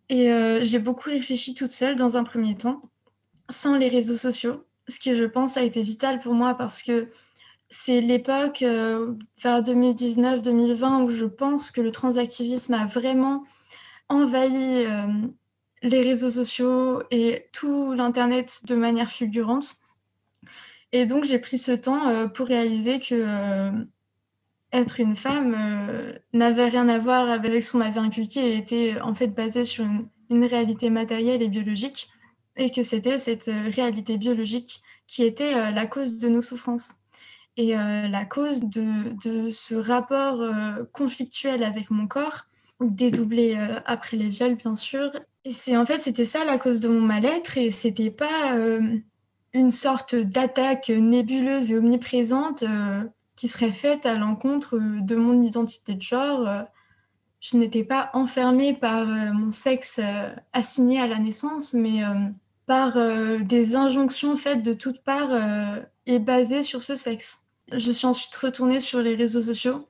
[0.09, 2.81] et euh, j'ai beaucoup réfléchi toute seule dans un premier temps,
[3.49, 7.09] sans les réseaux sociaux, ce qui, je pense, a été vital pour moi parce que
[7.69, 13.43] c'est l'époque euh, vers 2019-2020 où je pense que le transactivisme a vraiment
[14.09, 15.07] envahi euh,
[15.81, 19.75] les réseaux sociaux et tout l'Internet de manière fulgurante.
[20.91, 23.85] Et donc, j'ai pris ce temps pour réaliser que
[24.75, 28.99] être une femme euh, n'avait rien à voir avec ce qu'on m'avait inculqué et était
[29.01, 32.09] en fait basé sur une, réalité matérielle et biologique
[32.57, 36.93] et que c'était cette euh, réalité biologique qui était euh, la cause de nos souffrances
[37.57, 40.43] et la cause de, ce rapport
[40.91, 42.47] conflictuel avec mon corps,
[42.81, 45.09] dédoublé après les viols bien sûr.
[45.45, 48.57] Et c'est en fait c'était ça la cause de mon mal-être et c'était pas
[49.53, 52.65] une sorte d'attaque nébuleuse et omniprésente
[53.35, 56.47] qui serait faite à l'encontre de mon identité de genre.
[56.47, 56.61] Euh,
[57.41, 62.01] je n'étais pas enfermée par euh, mon sexe euh, assigné à la naissance, mais
[62.65, 62.97] par
[63.41, 65.29] des injonctions faites de toutes parts
[66.07, 67.45] et basées sur ce sexe.
[67.71, 69.87] Je suis ensuite retournée sur les réseaux sociaux,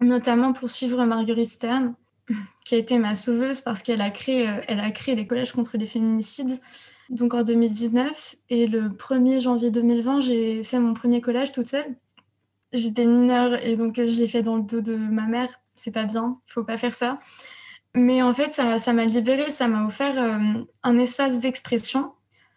[0.00, 1.94] notamment pour suivre Marguerite Stern.
[2.66, 5.78] qui a été ma sauveuse parce qu'elle a créé, elle a créé les collèges contre
[5.78, 6.60] les féminicides
[7.10, 8.36] donc en 2019.
[8.50, 11.96] Et le 1er janvier 2020, j'ai fait mon premier collège toute seule.
[12.72, 15.48] J'étais mineure et donc j'ai fait dans le dos de ma mère.
[15.74, 17.18] C'est pas bien, il faut pas faire ça.
[17.94, 22.12] Mais en fait, ça m'a libérée, ça m'a offert euh, un espace d'expression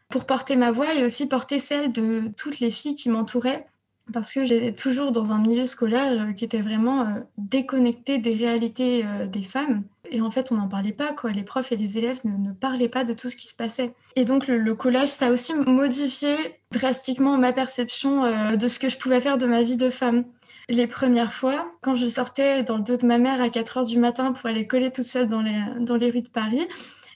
[0.09, 3.65] pour porter ma voix et aussi porter celle de toutes les filles qui m'entouraient.
[4.11, 8.33] Parce que j'étais toujours dans un milieu scolaire euh, qui était vraiment euh, déconnecté des
[8.33, 9.83] réalités des femmes.
[10.11, 11.15] Et en fait, on n'en parlait pas.
[11.33, 13.91] Les profs et les élèves ne, parlaient pas de tout ce qui se passait.
[14.15, 16.35] Et donc, le, collège, ça a aussi modifié
[16.71, 20.25] drastiquement ma perception de ce que je pouvais faire de ma vie de femme.
[20.69, 23.85] Les premières fois, quand je sortais dans le dos de ma mère à 4 heures
[23.85, 26.67] du matin pour aller coller toute seule dans les, dans les rues de Paris,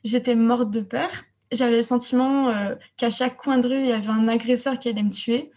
[0.04, 1.10] j'étais morte de peur.
[1.52, 4.90] J'avais le sentiment euh, qu'à chaque coin de rue, il y avait un agresseur qui
[4.90, 5.52] allait me tuer.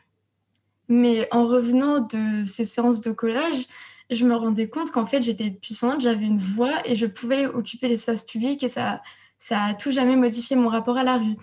[0.89, 3.67] Mais en revenant de ces séances de collage,
[4.11, 7.89] je me rendais compte qu'en fait, j'étais puissante, j'avais une voix et je pouvais occuper
[7.89, 9.03] l'espace public et ça,
[9.39, 11.37] ça a tout jamais modifié mon rapport à la rue.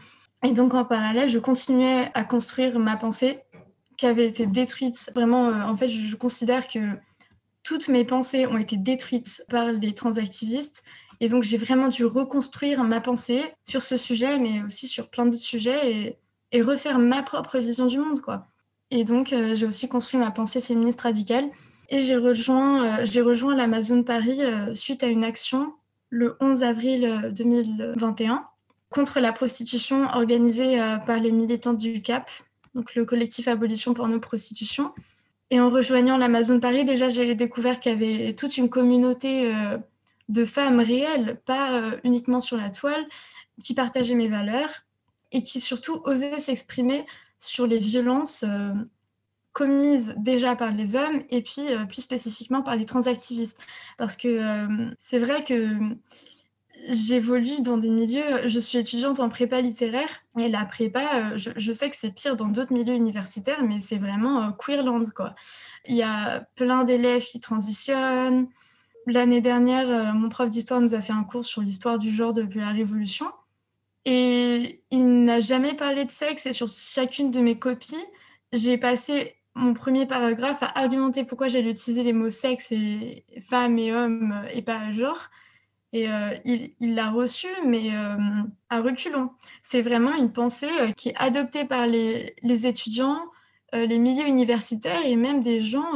[0.43, 3.39] Et donc, en parallèle, je continuais à construire ma pensée
[3.97, 5.10] qui avait été détruite.
[5.15, 6.80] Vraiment, euh, en fait, je, considère que
[7.63, 10.84] toutes mes pensées ont été détruites par les transactivistes.
[11.19, 15.25] Et donc, j'ai vraiment dû reconstruire ma pensée sur ce sujet, mais aussi sur plein
[15.25, 16.17] d'autres sujets
[16.51, 18.47] et, refaire ma propre vision du monde, quoi.
[18.89, 21.49] Et donc, euh, j'ai aussi construit ma pensée féministe radicale.
[21.89, 24.39] Et j'ai rejoint, euh, rejoint l'Amazon Paris
[24.74, 25.74] suite à une action
[26.10, 28.45] le 11 avril 2021
[28.89, 32.30] contre la prostitution organisée par les militantes du CAP,
[32.76, 34.93] donc le collectif Abolition Porno Prostitution.
[35.52, 39.78] Et en rejoignant l'Amazon Paris, déjà, j'ai découvert qu'il y avait toute une communauté euh,
[40.28, 43.06] de femmes réelles, pas euh, uniquement sur la toile,
[43.63, 44.84] qui partageaient mes valeurs
[45.32, 47.06] et qui surtout osaient s'exprimer
[47.39, 48.74] sur les violences euh,
[49.55, 53.57] commises déjà par les hommes et puis plus spécifiquement par les transactivistes.
[53.97, 54.67] Parce que
[54.99, 55.95] c'est vrai que
[56.89, 61.71] j'évolue dans des milieux, je suis étudiante en prépa littéraire et la prépa, euh, je,
[61.71, 65.35] sais que c'est pire dans d'autres milieux universitaires, mais c'est vraiment euh, queerland quoi.
[65.85, 68.47] Il y a plein d'élèves qui transitionnent.
[69.07, 72.33] L'année dernière, euh, mon prof d'histoire nous a fait un cours sur l'histoire du genre
[72.33, 73.27] depuis la Révolution
[74.05, 78.03] et il n'a jamais parlé de sexe et sur chacune de mes copies,
[78.51, 83.79] j'ai passé mon premier paragraphe à argumenter pourquoi j'allais utiliser les mots sexe et femme
[83.79, 85.29] et homme et pas genre.
[85.93, 88.17] Et euh, il l'a reçu, mais euh,
[88.69, 89.29] à reculons.
[89.61, 93.21] C'est vraiment une pensée euh, qui est adoptée par les, étudiants,
[93.71, 95.91] les milieux universitaires et même des gens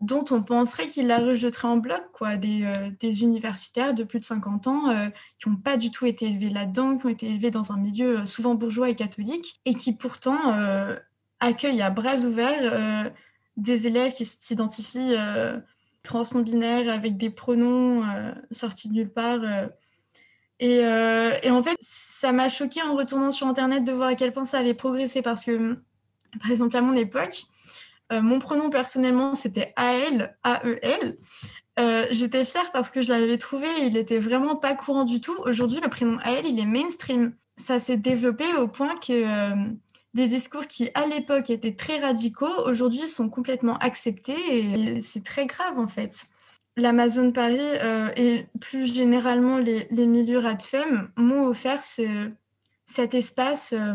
[0.00, 4.66] dont on penserait qu'ils la rejeteraient en bloc, quoi, des, universitaires de plus de 50
[4.66, 7.78] ans qui n'ont pas du tout été élevés là-dedans, qui ont été élevés dans un
[7.78, 10.38] milieu souvent bourgeois et catholique, et qui pourtant
[11.40, 13.10] accueillent à bras ouverts
[13.56, 15.16] des élèves qui s'identifient
[16.02, 19.40] trans non binaire avec des pronoms euh, sortis de nulle part.
[19.42, 19.66] Euh.
[20.62, 24.32] Euh, et, en fait, ça m'a choqué en retournant sur Internet de voir à quel
[24.32, 25.78] point ça avait progressé parce que,
[26.40, 27.42] par exemple, à mon époque,
[28.12, 31.16] mon pronom personnellement, c'était AL, A-E-L.
[32.10, 35.36] J'étais fière parce que je l'avais trouvé, il était vraiment pas courant du tout.
[35.44, 37.32] Aujourd'hui, le prénom AL, il est mainstream.
[37.56, 39.24] Ça s'est développé au point que
[40.14, 45.46] des discours qui, à l'époque, étaient très radicaux, aujourd'hui sont complètement acceptés et c'est très
[45.46, 46.26] grave en fait.
[46.76, 51.82] L'Amazon Paris euh, et plus généralement les, milieux radfem m'ont offert
[52.86, 53.94] cet espace euh,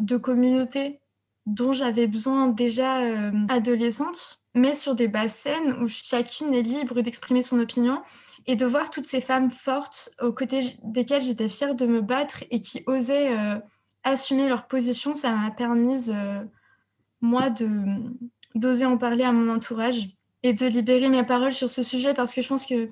[0.00, 1.00] de communauté
[1.46, 7.00] dont j'avais besoin déjà euh, adolescente, mais sur des bases scènes où chacune est libre
[7.00, 8.00] d'exprimer son opinion
[8.46, 12.44] et de voir toutes ces femmes fortes aux côtés desquelles j'étais fière de me battre
[12.50, 13.60] et qui osaient
[14.04, 16.42] assumer leur position, ça m'a permis, euh,
[17.20, 17.50] moi,
[18.54, 20.10] d'oser en parler à mon entourage
[20.42, 22.90] et de libérer mes paroles sur ce sujet parce que je pense qu'il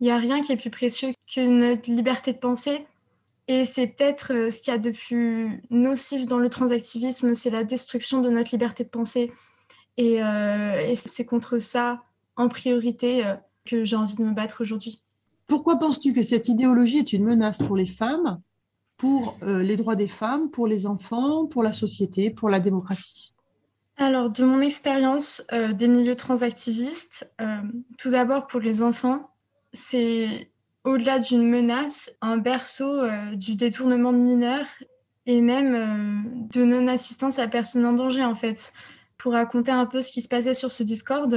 [0.00, 2.86] n'y a rien qui est plus précieux que notre liberté de penser.
[3.46, 7.50] Et c'est peut-être euh, ce qu'il y a de plus nocif dans le transactivisme, c'est
[7.50, 9.32] la destruction de notre liberté de penser.
[10.00, 12.04] Euh, et c'est contre ça,
[12.36, 13.22] en priorité,
[13.64, 15.02] que j'ai envie de me battre aujourd'hui.
[15.46, 18.40] Pourquoi penses-tu que cette idéologie est une menace pour les femmes
[18.96, 23.30] pour euh, les droits des femmes, pour les enfants, pour la société, pour la démocratie
[23.96, 27.58] alors, de mon expérience euh, des milieux transactivistes, euh,
[27.96, 29.30] tout d'abord pour les enfants,
[29.72, 30.50] c'est
[30.82, 33.02] au-delà d'une menace, un berceau
[33.34, 34.66] du détournement de mineurs
[35.26, 38.72] et même de non-assistance à personne en danger, en fait.
[39.16, 41.32] Pour raconter un peu ce qui se passait sur ce Discord,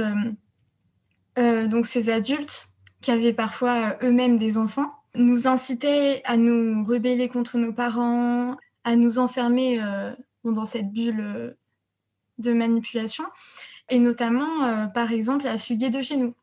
[1.36, 2.68] donc ces adultes
[3.00, 8.96] qui avaient parfois eux-mêmes des enfants, nous inciter à nous rebeller contre nos parents, à
[8.96, 11.50] nous enfermer euh, dans cette bulle euh,
[12.38, 13.24] de manipulation,
[13.90, 16.34] et notamment, euh, par exemple, à fuguer de chez nous.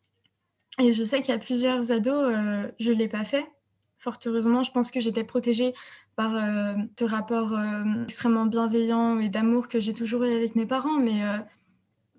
[0.80, 2.34] Et je sais qu'il y a plusieurs ados,
[2.80, 3.46] je ne l'ai pas fait.
[3.98, 5.74] Fort heureusement, je pense que j'étais protégée
[6.18, 6.32] par
[7.00, 7.58] ce rapport
[8.04, 11.00] extrêmement bienveillant et d'amour que j'ai toujours eu avec mes parents.
[11.00, 11.22] Mais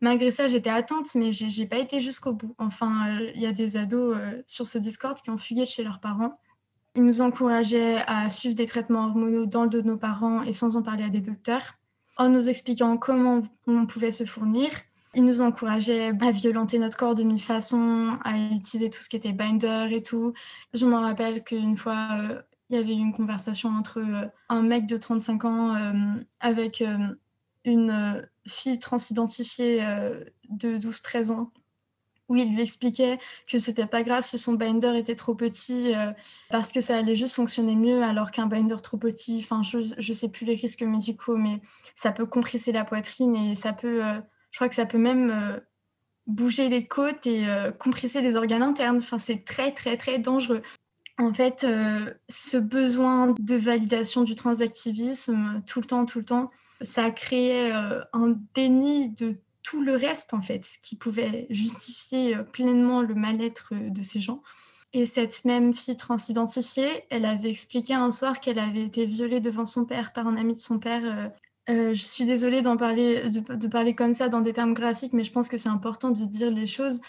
[0.00, 2.54] malgré ça, j'étais atteinte, mais j'ai n'ai pas été jusqu'au bout.
[2.56, 4.16] Enfin, il y a des ados
[4.46, 6.38] sur ce Discord qui ont fugué de chez leurs parents.
[6.96, 10.54] Ils nous encourageaient à suivre des traitements hormonaux dans le dos de nos parents et
[10.54, 11.74] sans en parler à des docteurs,
[12.16, 14.70] en nous expliquant comment on pouvait se fournir.
[15.14, 19.16] Ils nous encourageaient à violenter notre corps de mille façons, à utiliser tout ce qui
[19.16, 20.32] était binder et tout.
[20.72, 24.62] Je me rappelle qu'une fois, euh, il y avait eu une conversation entre euh, un
[24.62, 25.92] mec de 35 ans euh,
[26.40, 26.82] avec
[27.66, 29.82] une fille transidentifiée
[30.48, 31.50] de 12-13 ans
[32.28, 36.12] où il lui expliquait que c'était pas grave si son binder était trop petit euh,
[36.50, 40.12] parce que ça allait juste fonctionner mieux alors qu'un binder trop petit, enfin je, je
[40.12, 41.60] sais plus les risques médicaux mais
[41.94, 44.18] ça peut compresser la poitrine et ça peut euh,
[44.50, 45.60] je crois que ça peut même euh,
[46.26, 47.46] bouger les côtes et
[47.78, 50.62] compresser les organes internes, enfin c'est très très très dangereux.
[51.18, 51.64] En fait,
[52.28, 57.70] ce besoin de validation du transactivisme tout le temps, tout le temps, ça a créé
[57.70, 63.70] un déni de tout le reste, en fait, qui pouvait justifier euh, pleinement le mal-être
[63.72, 64.42] euh, de ces gens.
[64.92, 69.66] Et cette même fille transidentifiée, elle avait expliqué un soir qu'elle avait été violée devant
[69.66, 71.30] son père par un ami de son père.
[71.68, 75.24] Euh, je suis désolée d'en parler, de, parler comme ça dans des termes graphiques, mais
[75.24, 77.00] je pense que c'est important de dire les choses.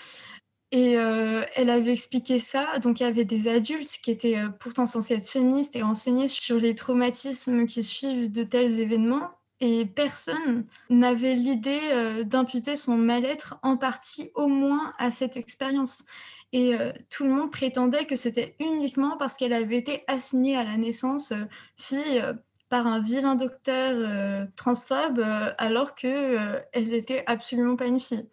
[0.71, 2.77] Et elle avait expliqué ça.
[2.79, 6.57] Donc il y avait des adultes qui étaient pourtant censés être féministes et renseignés sur
[6.57, 13.57] les traumatismes qui suivent de tels événements et personne n'avait l'idée euh, d'imputer son mal-être
[13.63, 16.05] en partie au moins à cette expérience.
[16.53, 20.63] Et euh, tout le monde prétendait que c'était uniquement parce qu'elle avait été assignée à
[20.63, 22.23] la naissance euh, fille
[22.69, 25.23] par un vilain docteur transphobe
[25.57, 28.27] alors qu'elle n'était absolument pas une fille.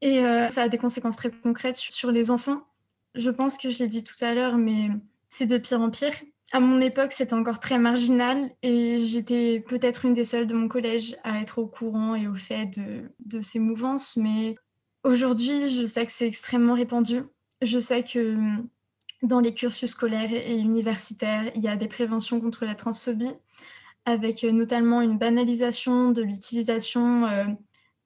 [0.00, 2.62] Et ça a des conséquences très concrètes sur les enfants.
[3.16, 4.90] Je pense que je l'ai dit tout à l'heure, mais
[5.28, 6.14] c'est de pire en pire
[6.52, 10.68] à mon époque, c'était encore très marginal et j'étais peut-être une des seules de mon
[10.68, 12.78] collège à être au courant et au fait
[13.18, 14.16] de, ces mouvances.
[14.16, 14.56] Mais
[15.02, 17.22] aujourd'hui, je sais que c'est extrêmement répandu.
[17.62, 18.36] Je sais que
[19.22, 23.32] dans les cursus scolaires et universitaires, il y a des préventions contre la transphobie,
[24.04, 27.44] avec notamment une banalisation de l'utilisation euh,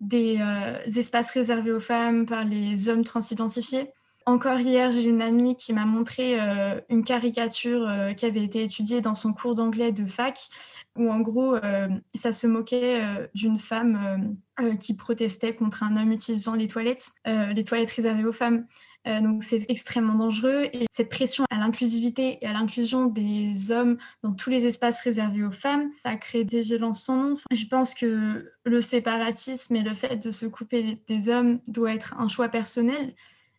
[0.01, 3.91] des euh, espaces réservés aux femmes par les hommes transidentifiés.
[4.29, 8.65] Encore hier, j'ai une amie qui m'a montré euh, une caricature euh, qui avait été
[8.65, 10.49] étudiée dans son cours d'anglais de fac,
[10.97, 11.87] où en gros, euh,
[12.17, 13.03] ça se moquait
[13.35, 14.37] d'une femme
[14.81, 18.67] qui protestait contre un homme utilisant les toilettes, les toilettes réservées aux femmes.
[19.05, 24.33] donc c'est extrêmement dangereux et cette pression à l'inclusivité et à l'inclusion des hommes dans
[24.33, 27.35] tous les espaces réservés aux femmes, ça crée des violences sans nom.
[27.51, 32.15] Je pense que le séparatisme et le fait de se couper des hommes doit être
[32.19, 33.15] un choix personnel.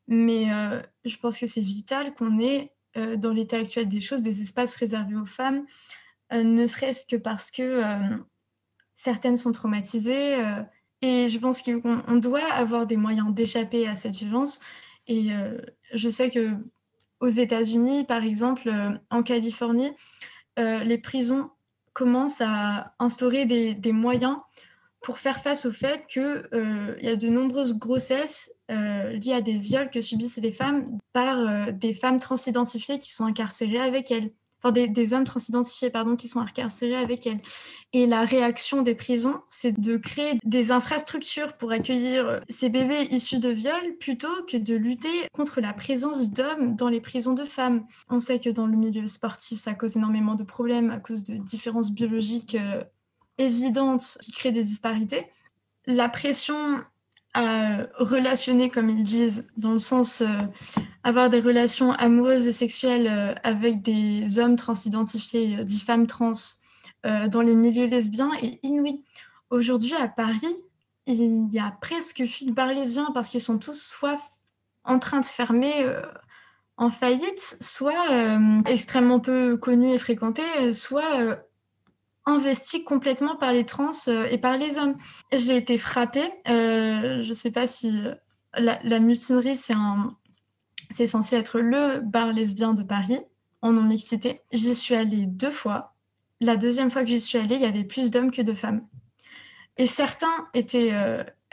[0.08, 4.24] Mais euh, je pense que c'est vital qu'on ait, euh, dans l'état actuel des choses,
[4.24, 5.66] des espaces réservés aux femmes,
[6.34, 7.84] euh, ne serait-ce que parce que
[8.96, 10.38] certaines sont traumatisées.
[11.02, 14.60] et je pense qu'on doit avoir des moyens d'échapper à cette violence.
[15.08, 15.30] Et
[15.94, 16.54] je sais que
[17.20, 18.72] aux États-Unis, par exemple,
[19.10, 19.92] en Californie,
[20.58, 21.52] les prisons
[21.94, 24.38] commencent à instaurer des, des moyens
[25.02, 29.42] pour faire face au fait qu'il euh, y a de nombreuses grossesses euh, liées à
[29.42, 34.12] des viols que subissent les femmes par euh, des femmes transidentifiées qui sont incarcérées avec
[34.12, 34.32] elles.
[34.64, 37.40] Enfin, des, hommes transidentifiés, pardon, qui sont incarcérés avec elles.
[37.94, 43.38] Et la réaction des prisons, c'est de créer des infrastructures pour accueillir ces bébés issus
[43.38, 47.86] de viols plutôt que de lutter contre la présence d'hommes dans les prisons de femmes.
[48.10, 51.36] On sait que dans le milieu sportif, ça cause énormément de problèmes à cause de
[51.36, 52.58] différences biologiques
[53.38, 55.28] évidente qui crée des disparités.
[55.86, 56.84] La pression
[57.38, 60.26] à relationner, comme ils disent, dans le sens euh,
[61.04, 66.34] avoir des relations amoureuses et sexuelles euh, avec des hommes transidentifiés, euh, dix femmes trans,
[67.32, 69.02] dans les milieux lesbiens est inouïe.
[69.50, 70.56] Aujourd'hui, à Paris,
[71.06, 74.20] il y a presque plus de bars lesbiens parce qu'ils sont tous soit
[74.84, 75.72] en train de fermer
[76.76, 78.10] en faillite, soit
[78.66, 81.38] extrêmement peu connus et fréquentés, soit
[82.28, 84.96] investi complètement par les trans euh, et par les hommes.
[85.32, 86.30] J'ai été frappée.
[86.50, 88.14] Euh, je ne sais pas si euh,
[88.84, 89.58] la, mutinerie,
[90.92, 93.20] c'est censé être le bar lesbien de Paris
[93.62, 94.42] en non-mixité.
[94.52, 95.96] J'y suis allée deux fois.
[96.42, 98.86] La deuxième fois que j'y suis allée, il y avait plus d'hommes que de femmes.
[99.78, 100.92] Et certains étaient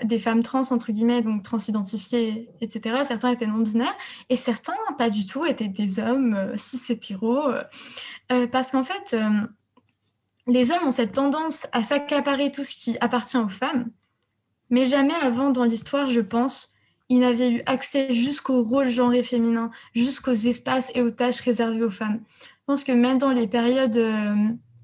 [0.03, 3.03] des femmes trans, entre guillemets, donc transidentifiées, etc.
[3.07, 3.97] Certains étaient non-binaires.
[4.29, 7.49] Et certains, pas du tout, étaient des hommes cis-hétéros.
[8.51, 9.15] parce qu'en fait,
[10.47, 13.91] les hommes ont cette tendance à s'accaparer tout ce qui appartient aux femmes,
[14.71, 16.75] mais jamais avant dans l'histoire, je pense,
[17.09, 21.91] ils n'avaient eu accès jusqu'au rôle genré féminin, jusqu'aux espaces et aux tâches réservées aux
[21.91, 22.21] femmes.
[22.41, 24.35] Je pense que même dans les périodes euh,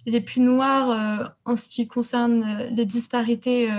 [0.06, 3.70] les plus noires euh, en ce qui concerne euh, les disparités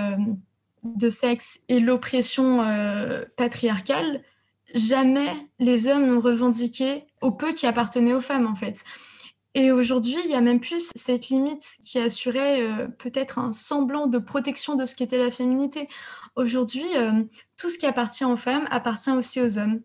[0.82, 2.58] de sexe et l'oppression
[3.36, 4.22] patriarcale,
[4.74, 5.30] jamais
[5.60, 8.82] les hommes n'ont revendiqué au peu qui appartenait aux femmes en fait.
[9.54, 14.06] Et aujourd'hui, il y a même plus cette limite qui assurait euh, peut-être un semblant
[14.06, 15.88] de protection de ce qu'était la féminité.
[16.36, 17.22] Aujourd'hui, euh,
[17.58, 19.82] tout ce qui appartient aux femmes appartient aussi aux hommes.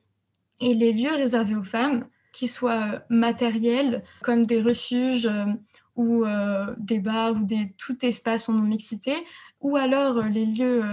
[0.62, 5.30] Et les lieux réservés aux femmes, qu'ils soient euh, matériels, comme des refuges
[5.98, 6.26] ou
[6.78, 9.16] des bars ou des, tout espace en non-mixité,
[9.62, 10.84] ou alors les lieux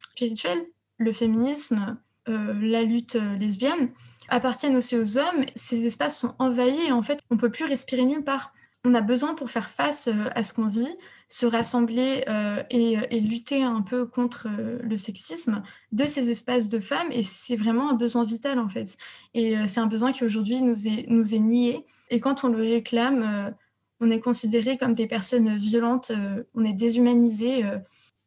[0.00, 0.66] spirituels,
[0.96, 3.92] le féminisme, la lutte lesbienne,
[4.28, 8.04] appartiennent aussi aux hommes, ces espaces sont envahis et en fait, on peut plus respirer
[8.04, 8.52] nulle part.
[8.84, 10.88] On a besoin pour faire face euh, à ce qu'on vit,
[11.28, 15.62] se rassembler euh, euh, et, lutter un peu contre le sexisme
[15.92, 18.96] de ces espaces de femmes et c'est vraiment un besoin vital en fait.
[19.34, 22.62] Et c'est un besoin qui aujourd'hui nous est, nous est nié et quand on le
[22.62, 23.52] réclame,
[24.00, 26.12] on est considéré comme des personnes violentes,
[26.54, 27.64] on est déshumanisé.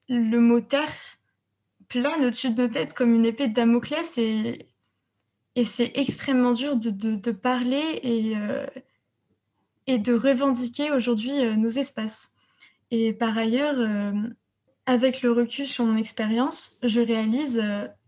[0.10, 1.18] le mot TERF
[1.88, 4.68] plane au-dessus de nos têtes comme une épée de Damoclès et,
[5.56, 8.66] et c'est extrêmement dur de, parler et, euh,
[9.88, 12.32] et de revendiquer aujourd'hui euh, nos espaces.
[12.90, 14.14] Et par ailleurs, euh,
[14.86, 17.62] avec le recul sur mon expérience, je réalise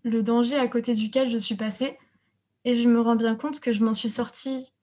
[0.03, 1.97] le danger à côté duquel je suis passée
[2.65, 4.73] et je me rends bien compte que je m'en suis sortie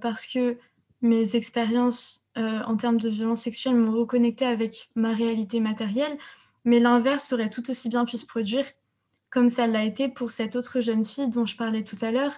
[0.00, 0.58] parce que
[1.00, 6.18] mes expériences en termes de violence sexuelle m'ont reconnecté avec ma réalité matérielle,
[6.64, 8.66] mais l'inverse aurait tout aussi bien pu se produire
[9.36, 12.32] comme ça l'a été pour cette autre jeune fille dont je parlais tout à l'heure.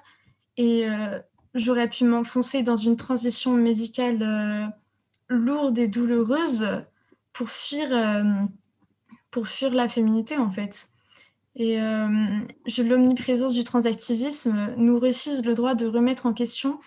[0.56, 1.20] Et euh,
[1.54, 4.66] j'aurais pu m'enfoncer dans une transition médicale euh,
[5.28, 6.66] lourde et douloureuse
[7.32, 8.24] pour fuir, euh,
[9.30, 10.88] pour fuir la féminité, en fait.
[11.54, 16.80] Et l'omniprésence du transactivisme nous refuse le droit de remettre en question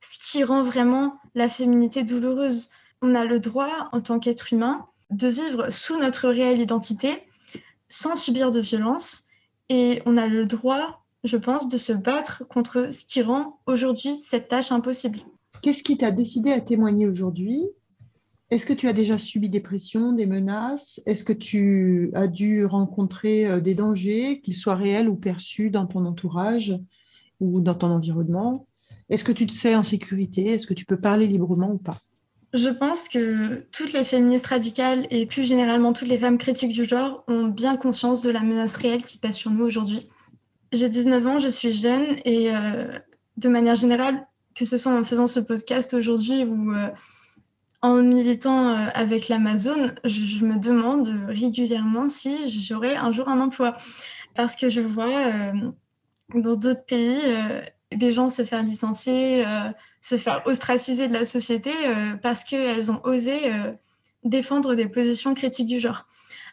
[0.00, 2.70] ce qui rend vraiment la féminité douloureuse.
[3.02, 7.24] On a le droit, en tant qu'être humain, de vivre sous notre réelle identité,
[7.88, 9.27] sans subir de violence,
[9.68, 14.16] et on a le droit, je pense, de se battre contre ce qui rend aujourd'hui
[14.16, 15.20] cette tâche impossible.
[15.62, 17.62] Qu'est-ce qui t'a décidé à témoigner aujourd'hui?
[18.50, 21.00] Est-ce que tu as déjà subi des pressions, des menaces?
[21.04, 25.86] Est-ce que tu as dû rencontrer euh, des dangers, qu'ils soient réels ou perçus dans
[25.86, 26.78] ton entourage
[27.40, 28.66] ou dans ton environnement?
[29.10, 30.46] Est-ce que tu te sais en sécurité?
[30.46, 31.96] Est-ce que tu peux parler librement ou pas?
[32.54, 36.84] Je pense que toutes les féministes radicales et plus généralement toutes les femmes critiques du
[36.84, 40.08] genre ont bien conscience de la menace réelle qui pèse sur nous aujourd'hui.
[40.72, 42.98] J'ai 19 ans, je suis jeune et euh,
[43.36, 46.88] de manière générale, que ce soit en faisant ce podcast aujourd'hui ou euh,
[47.82, 53.76] en militant euh, avec l'Amazon, je, me demande régulièrement si j'aurai un jour un emploi.
[54.34, 55.32] Parce que je vois
[56.32, 57.18] dans d'autres pays
[57.90, 59.44] des gens se faire licencier
[60.00, 63.72] se faire ostraciser de la société euh, parce qu'elles ont osé euh,
[64.24, 66.06] défendre des positions critiques du genre.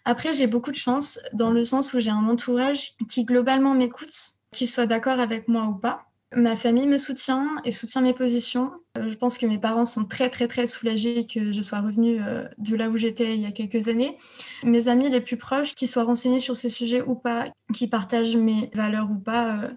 [0.06, 4.14] Après, j'ai beaucoup de chance dans le sens où j'ai un entourage qui globalement m'écoute,
[4.52, 6.06] qui soit d'accord avec moi ou pas.
[6.36, 8.72] Ma famille me soutient et soutient mes positions.
[8.98, 12.20] Euh, je pense que mes parents sont très très très soulagés que je sois revenue
[12.58, 14.18] de là où j'étais il y a quelques années.
[14.64, 18.36] Mes amis les plus proches, qui soient renseignés sur ces sujets ou pas, qui partagent
[18.36, 19.70] mes valeurs ou pas,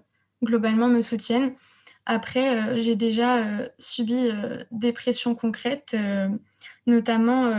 [0.43, 1.53] globalement me soutiennent.
[2.09, 5.95] Après, euh, j'ai déjà euh, subi euh, des pressions concrètes,
[6.87, 7.51] notamment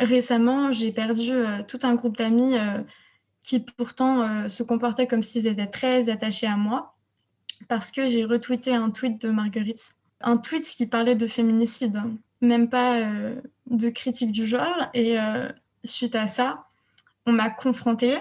[0.00, 1.32] récemment, j'ai perdu
[1.68, 2.54] tout un groupe d'amis
[3.42, 6.94] qui pourtant se comportaient comme s'ils étaient très attachés à moi,
[7.68, 9.90] parce que j'ai retweeté un tweet de Marguerite,
[10.22, 12.12] un tweet qui parlait de féminicide, hein.
[12.40, 13.00] même pas
[13.70, 15.18] de critique du genre, et
[15.84, 16.68] suite à ça,
[17.26, 18.16] on m'a confrontée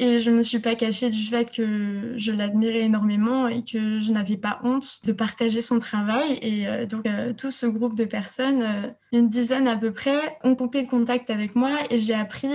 [0.00, 4.00] et je ne me suis pas cachée du fait que je l'admirais énormément et que
[4.00, 6.38] je n'avais pas honte de partager son travail.
[6.40, 10.18] Et euh, donc, euh, tout ce groupe de personnes, euh, une dizaine à peu près,
[10.42, 12.48] ont coupé contact avec moi et j'ai appris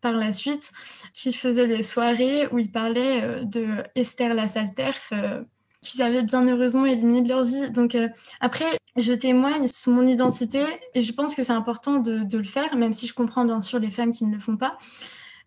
[0.00, 0.72] par la suite
[1.12, 5.12] qu'ils faisaient des soirées où ils parlaient de Esther Lassalterf
[5.80, 7.70] qu'ils avaient bien heureusement éliminé de leur vie.
[7.70, 7.96] Donc
[8.40, 8.64] après,
[8.96, 10.60] je témoigne sous mon identité
[10.94, 13.60] et je pense que c'est important de, de, le faire, même si je comprends bien
[13.60, 14.76] sûr les femmes qui ne le font pas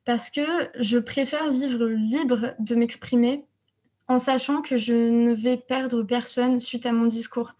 [0.05, 0.41] parce que
[0.79, 3.45] je préfère vivre libre de m'exprimer
[4.07, 7.53] en sachant que je ne vais perdre personne suite à mon discours.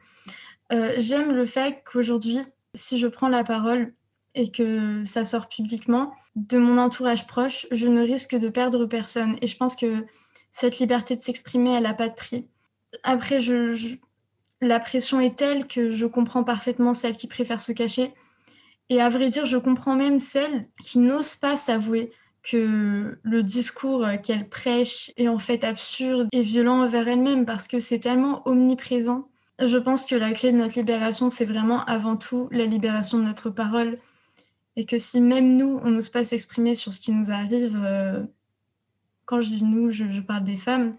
[0.72, 2.40] Euh, j'aime le fait qu'aujourd'hui,
[2.74, 3.94] si je prends la parole
[4.36, 9.38] et que ça sort publiquement, de mon entourage proche, je ne risque de perdre personne.
[9.42, 10.06] Et je pense que
[10.52, 12.48] cette liberté de s'exprimer, elle n'a pas de prix.
[13.04, 13.40] Après,
[14.62, 18.14] la pression est telle que je comprends parfaitement celles qui préfèrent se cacher.
[18.90, 22.12] Et à vrai dire, je comprends même celles qui n'osent pas s'avouer
[22.44, 27.80] que le discours qu'elle prêche est en fait absurde et violent envers elle-même parce que
[27.80, 29.28] c'est tellement omniprésent.
[29.64, 33.24] Je pense que la clé de notre libération, c'est vraiment avant tout la libération de
[33.24, 34.00] notre parole.
[34.76, 38.24] Et que si même nous, on n'ose pas s'exprimer sur ce qui nous arrive, euh,
[39.26, 40.96] quand je dis nous, je, parle des femmes,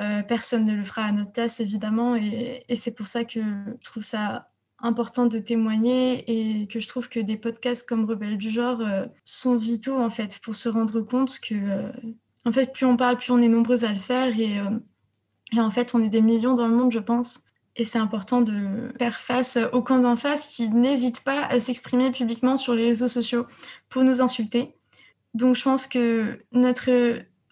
[0.00, 2.16] euh, personne ne le fera à notre place, évidemment.
[2.16, 4.48] Et, et c'est pour ça que je trouve ça
[4.80, 9.06] important de témoigner et que je trouve que des podcasts comme Rebelle du genre euh,
[9.24, 11.92] sont vitaux en fait pour se rendre compte que euh,
[12.44, 14.78] en fait plus on parle plus on est nombreux à le faire et, euh,
[15.52, 18.40] et en fait on est des millions dans le monde je pense et c'est important
[18.40, 22.88] de faire face au camp d'en face qui n'hésite pas à s'exprimer publiquement sur les
[22.88, 23.46] réseaux sociaux
[23.88, 24.74] pour nous insulter.
[25.34, 26.90] Donc je pense que notre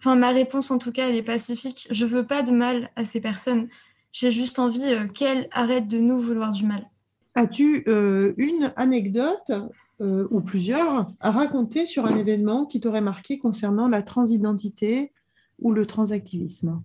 [0.00, 1.86] enfin ma réponse en tout cas elle est pacifique.
[1.92, 3.68] Je veux pas de mal à ces personnes.
[4.10, 6.88] J'ai juste envie qu'elles arrêtent de nous vouloir du mal.
[7.36, 9.52] As-tu euh, une anecdote
[10.00, 15.12] euh, ou plusieurs à raconter sur un événement qui t'aurait marqué concernant la transidentité
[15.60, 16.78] ou le transactivisme?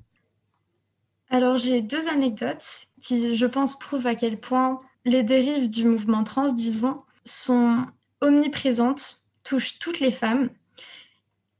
[1.30, 2.66] Alors j'ai deux anecdotes
[3.00, 7.86] qui, je pense, prouvent à quel point les dérives du mouvement trans, disons, sont
[8.20, 10.50] omniprésentes, touchent toutes les femmes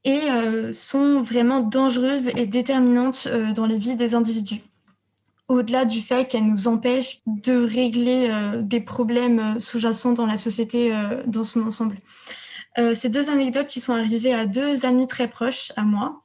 [0.04, 3.26] et euh, sont vraiment dangereuses et déterminantes
[3.56, 4.62] dans les vies des individus
[5.52, 10.38] au-delà du fait qu'elle nous empêche de régler euh, des problèmes euh, sous-jacents dans la
[10.38, 11.98] société euh, dans son ensemble.
[12.96, 16.24] ces deux anecdotes qui sont arrivées à deux amis très proches à moi.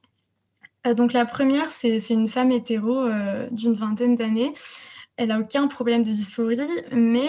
[0.97, 3.09] donc la première, c'est une femme hétéro
[3.51, 4.55] d'une vingtaine d'années.
[5.17, 6.61] Elle a aucun problème de dysphorie,
[6.93, 7.27] mais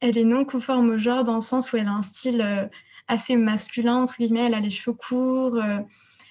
[0.00, 2.68] elle est non conforme au genre dans le sens où elle a un style
[3.06, 4.46] assez masculin, entre guillemets.
[4.46, 5.62] Elle a les cheveux courts,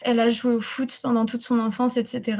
[0.01, 2.39] elle a joué au foot pendant toute son enfance, etc.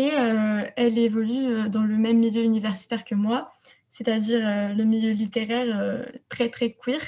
[0.00, 3.52] Et euh, elle évolue euh, dans le même milieu universitaire que moi,
[3.90, 7.02] c'est-à-dire euh, le milieu littéraire très très queer.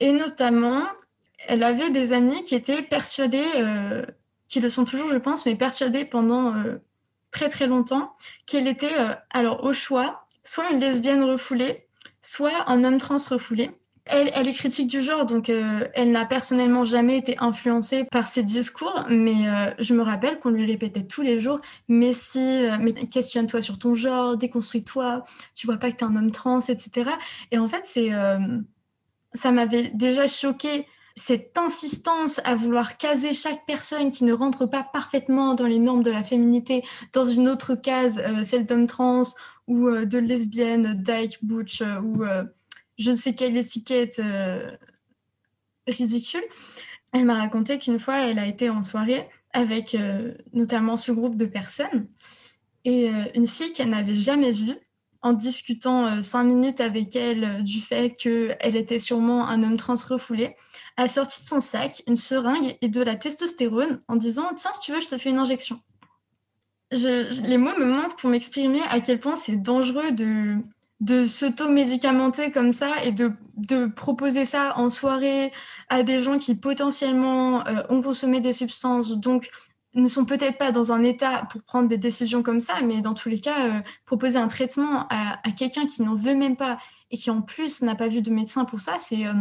[0.00, 0.84] Et notamment,
[1.48, 3.44] elle avait des amis qui étaient persuadés,
[4.48, 6.54] qui le sont toujours je pense, mais persuadés pendant
[7.30, 8.16] très très longtemps,
[8.46, 8.94] qu'elle était
[9.30, 11.86] alors au choix soit une lesbienne refoulée,
[12.22, 13.70] soit un homme trans refoulé.
[14.06, 18.42] Elle, est critique du genre, donc euh, elle n'a personnellement jamais été influencée par ses
[18.42, 22.76] discours, mais euh, je me rappelle qu'on lui répétait tous les jours Mais si, euh,
[22.78, 25.24] mais questionne-toi sur ton genre, déconstruis-toi,
[25.54, 27.12] tu vois pas que t'es un homme trans, etc.
[27.50, 28.10] Et en fait, c'est,
[29.32, 30.86] ça m'avait déjà choqué
[31.16, 36.02] cette insistance à vouloir caser chaque personne qui ne rentre pas parfaitement dans les normes
[36.02, 36.82] de la féminité
[37.14, 39.22] dans une autre case, celle d'homme trans
[39.66, 42.22] ou de lesbienne, dyke, butch ou
[42.98, 44.70] je ne sais quelle étiquette euh,
[45.86, 46.44] ridicule.
[47.12, 51.36] Elle m'a raconté qu'une fois, elle a été en soirée avec euh, notamment ce groupe
[51.36, 52.08] de personnes
[52.84, 54.76] et euh, une fille qu'elle n'avait jamais vue
[55.22, 60.54] en discutant cinq minutes avec elle du fait qu'elle était sûrement un homme trans refoulé,
[60.98, 64.80] a sorti de son sac une seringue et de la testostérone en disant Tiens, si
[64.80, 65.80] tu veux, je te fais une injection.
[66.90, 70.58] les mots me manquent pour m'exprimer à quel point c'est dangereux de,
[71.00, 75.52] de s'auto-médicamenter comme ça et de, de, proposer ça en soirée
[75.88, 79.50] à des gens qui potentiellement euh, ont consommé des substances, donc
[79.94, 83.14] ne sont peut-être pas dans un état pour prendre des décisions comme ça, mais dans
[83.14, 86.78] tous les cas, euh, proposer un traitement à, quelqu'un qui n'en veut même pas
[87.10, 89.32] et qui en plus n'a pas vu de médecin pour ça, c'est euh,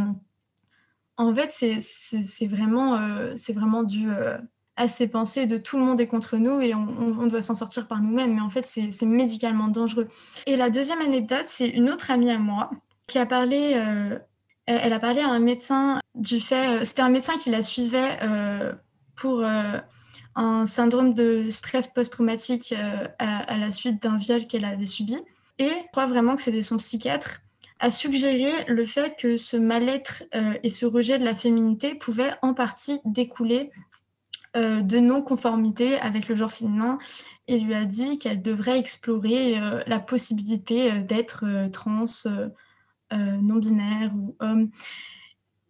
[1.17, 2.99] en fait c'est vraiment
[3.49, 4.07] vraiment du
[4.75, 7.87] à ces pensées de tout le monde est contre nous et on, doit s'en sortir
[7.87, 8.35] par nous-mêmes.
[8.35, 10.07] Mais en fait, c'est médicalement dangereux.
[10.47, 12.71] Et la deuxième anecdote, c'est une autre amie à moi
[13.07, 14.17] qui a parlé, euh,
[14.65, 18.17] elle a parlé à un médecin du fait, euh, c'était un médecin qui la suivait
[18.23, 18.73] euh,
[19.15, 19.43] pour
[20.35, 22.73] un syndrome de stress post-traumatique
[23.19, 25.17] à, la suite d'un viol qu'elle avait subi.
[25.59, 27.41] Et je crois vraiment que c'était son psychiatre
[27.79, 30.23] a suggéré le fait que ce mal-être
[30.63, 33.71] et ce rejet de la féminité pouvaient en partie découler
[34.55, 36.99] euh, de non-conformité avec le genre féminin
[37.47, 42.05] et lui a dit qu'elle devrait explorer euh, la possibilité euh, d'être trans,
[43.11, 44.69] non-binaire ou homme.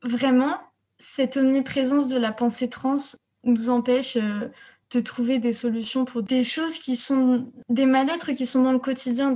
[0.02, 0.58] Vraiment,
[0.98, 2.98] cette omniprésence de la pensée trans
[3.46, 8.64] nous empêche de trouver des solutions pour des choses qui sont des mal-être qui sont
[8.64, 9.34] dans le quotidien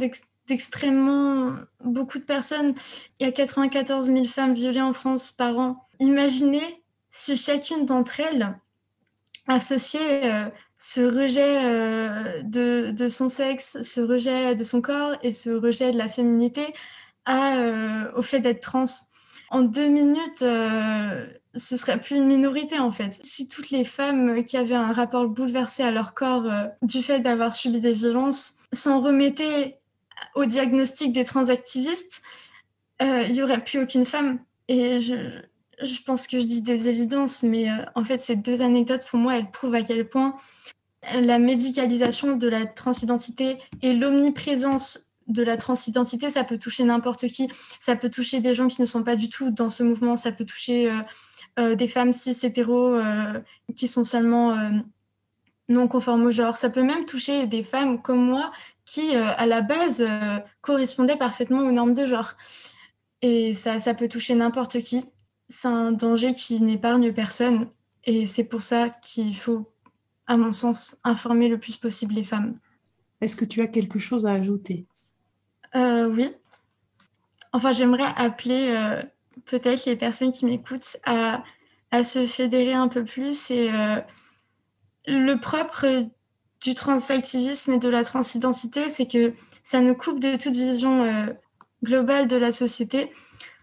[0.48, 2.76] d'extrêmement beaucoup de personnes.
[3.20, 5.86] Il y a 94 000 femmes violées en France par an.
[6.00, 8.58] Imaginez si chacune d'entre elles
[9.48, 15.32] associer euh, ce rejet euh, de, de, son sexe, ce rejet de son corps et
[15.32, 16.74] ce rejet de la féminité
[17.26, 18.86] à, euh, au fait d'être trans.
[19.50, 23.18] En deux minutes, ce serait plus une minorité en fait.
[23.24, 27.54] Si toutes les femmes qui avaient un rapport bouleversé à leur corps du fait d'avoir
[27.54, 29.80] subi des violences s'en remettaient
[30.36, 32.22] au diagnostic des transactivistes,
[33.00, 34.40] il n'y aurait plus aucune femme.
[34.68, 35.16] Et je,
[35.82, 39.38] je pense que je dis des évidences, mais en fait, ces deux anecdotes, pour moi,
[39.38, 40.36] elles prouvent à quel point
[41.14, 47.50] la médicalisation de la transidentité et l'omniprésence de la transidentité, ça peut toucher n'importe qui.
[47.80, 50.18] Ça peut toucher des gens qui ne sont pas du tout dans ce mouvement.
[50.18, 51.02] Ça peut toucher euh,
[51.60, 53.40] euh, des femmes cis hétéros euh,
[53.76, 54.56] qui sont seulement
[55.70, 56.58] non conformes au genre.
[56.58, 58.52] Ça peut même toucher des femmes comme moi
[58.86, 60.02] qui, à la base,
[60.62, 62.36] correspondaient parfaitement aux normes de genre.
[63.22, 65.04] Et ça, ça peut toucher n'importe qui.
[65.50, 67.70] C'est un danger qui n'épargne personne.
[68.04, 69.72] Et c'est pour ça qu'il faut
[70.28, 72.60] à mon sens, informer le plus possible les femmes.
[73.22, 74.86] Est-ce que tu as quelque chose à ajouter?
[75.76, 76.32] Euh, Oui.
[77.54, 79.02] Enfin, j'aimerais appeler euh,
[79.46, 81.44] peut-être les personnes qui m'écoutent à,
[82.04, 83.50] se fédérer un peu plus.
[83.50, 84.02] Et euh,
[85.08, 86.06] le propre
[86.62, 89.34] du transactivisme et de la transidentité, c'est que
[89.64, 91.28] ça nous coupe de toute vision
[91.84, 93.12] globale de la société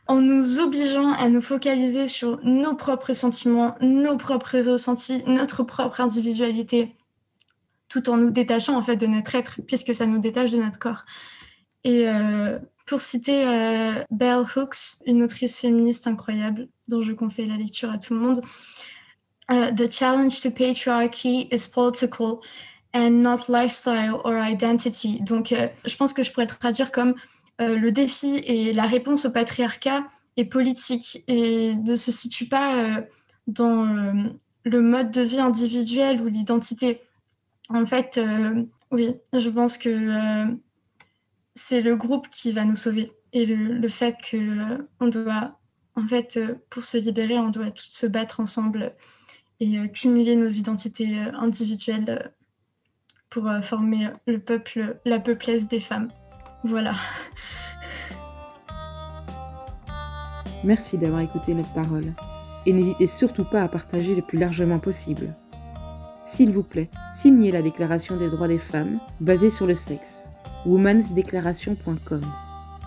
[0.07, 6.00] en nous obligeant à nous focaliser sur nos propres sentiments, nos propres ressentis, notre propre
[6.00, 6.94] individualité,
[7.88, 10.78] tout en nous détachant en fait de notre être, puisque ça nous détache de notre
[10.78, 11.05] corps.
[11.84, 14.76] Et euh, pour citer euh, Bell Hooks,
[15.07, 18.42] une autrice féministe incroyable, dont je conseille la lecture à tout le monde,
[19.50, 22.40] uh, The challenge to patriarchy is political
[22.94, 25.20] and not lifestyle or identity.
[25.20, 27.14] Donc, euh, je pense que je pourrais traduire comme
[27.61, 30.05] euh, le défi et la réponse au patriarcat
[30.36, 33.02] est politique et ne se situe pas euh,
[33.46, 34.12] dans euh,
[34.64, 37.00] le mode de vie individuel ou l'identité.
[37.68, 38.20] En fait,
[38.90, 40.44] oui, je pense que
[41.55, 45.59] c'est le groupe qui va nous sauver et le, fait qu'on doit,
[45.96, 46.38] en fait,
[46.68, 48.92] pour se libérer, on doit tous se battre ensemble
[49.61, 52.34] et cumuler nos identités individuelles
[53.30, 56.11] pour former le peuple, la peuplesse des femmes.
[56.65, 56.95] Voilà.
[60.65, 62.12] Merci d'avoir écouté notre parole.
[62.67, 65.35] Et n'hésitez surtout pas à partager le plus largement possible.
[66.25, 70.25] S'il vous plaît, signez la Déclaration des droits des femmes basée sur le sexe.
[70.65, 72.23] womansdeclaration.com.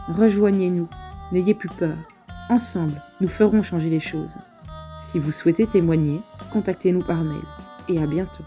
[0.08, 0.88] Rejoignez-nous,
[1.32, 1.96] n'ayez plus peur.
[2.50, 4.38] Ensemble, nous ferons changer les choses.
[5.00, 6.20] Si vous souhaitez témoigner,
[6.52, 7.44] contactez-nous par mail.
[7.90, 8.44] Et à bientôt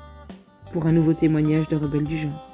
[0.72, 2.49] pour un nouveau témoignage de Rebelles du genre.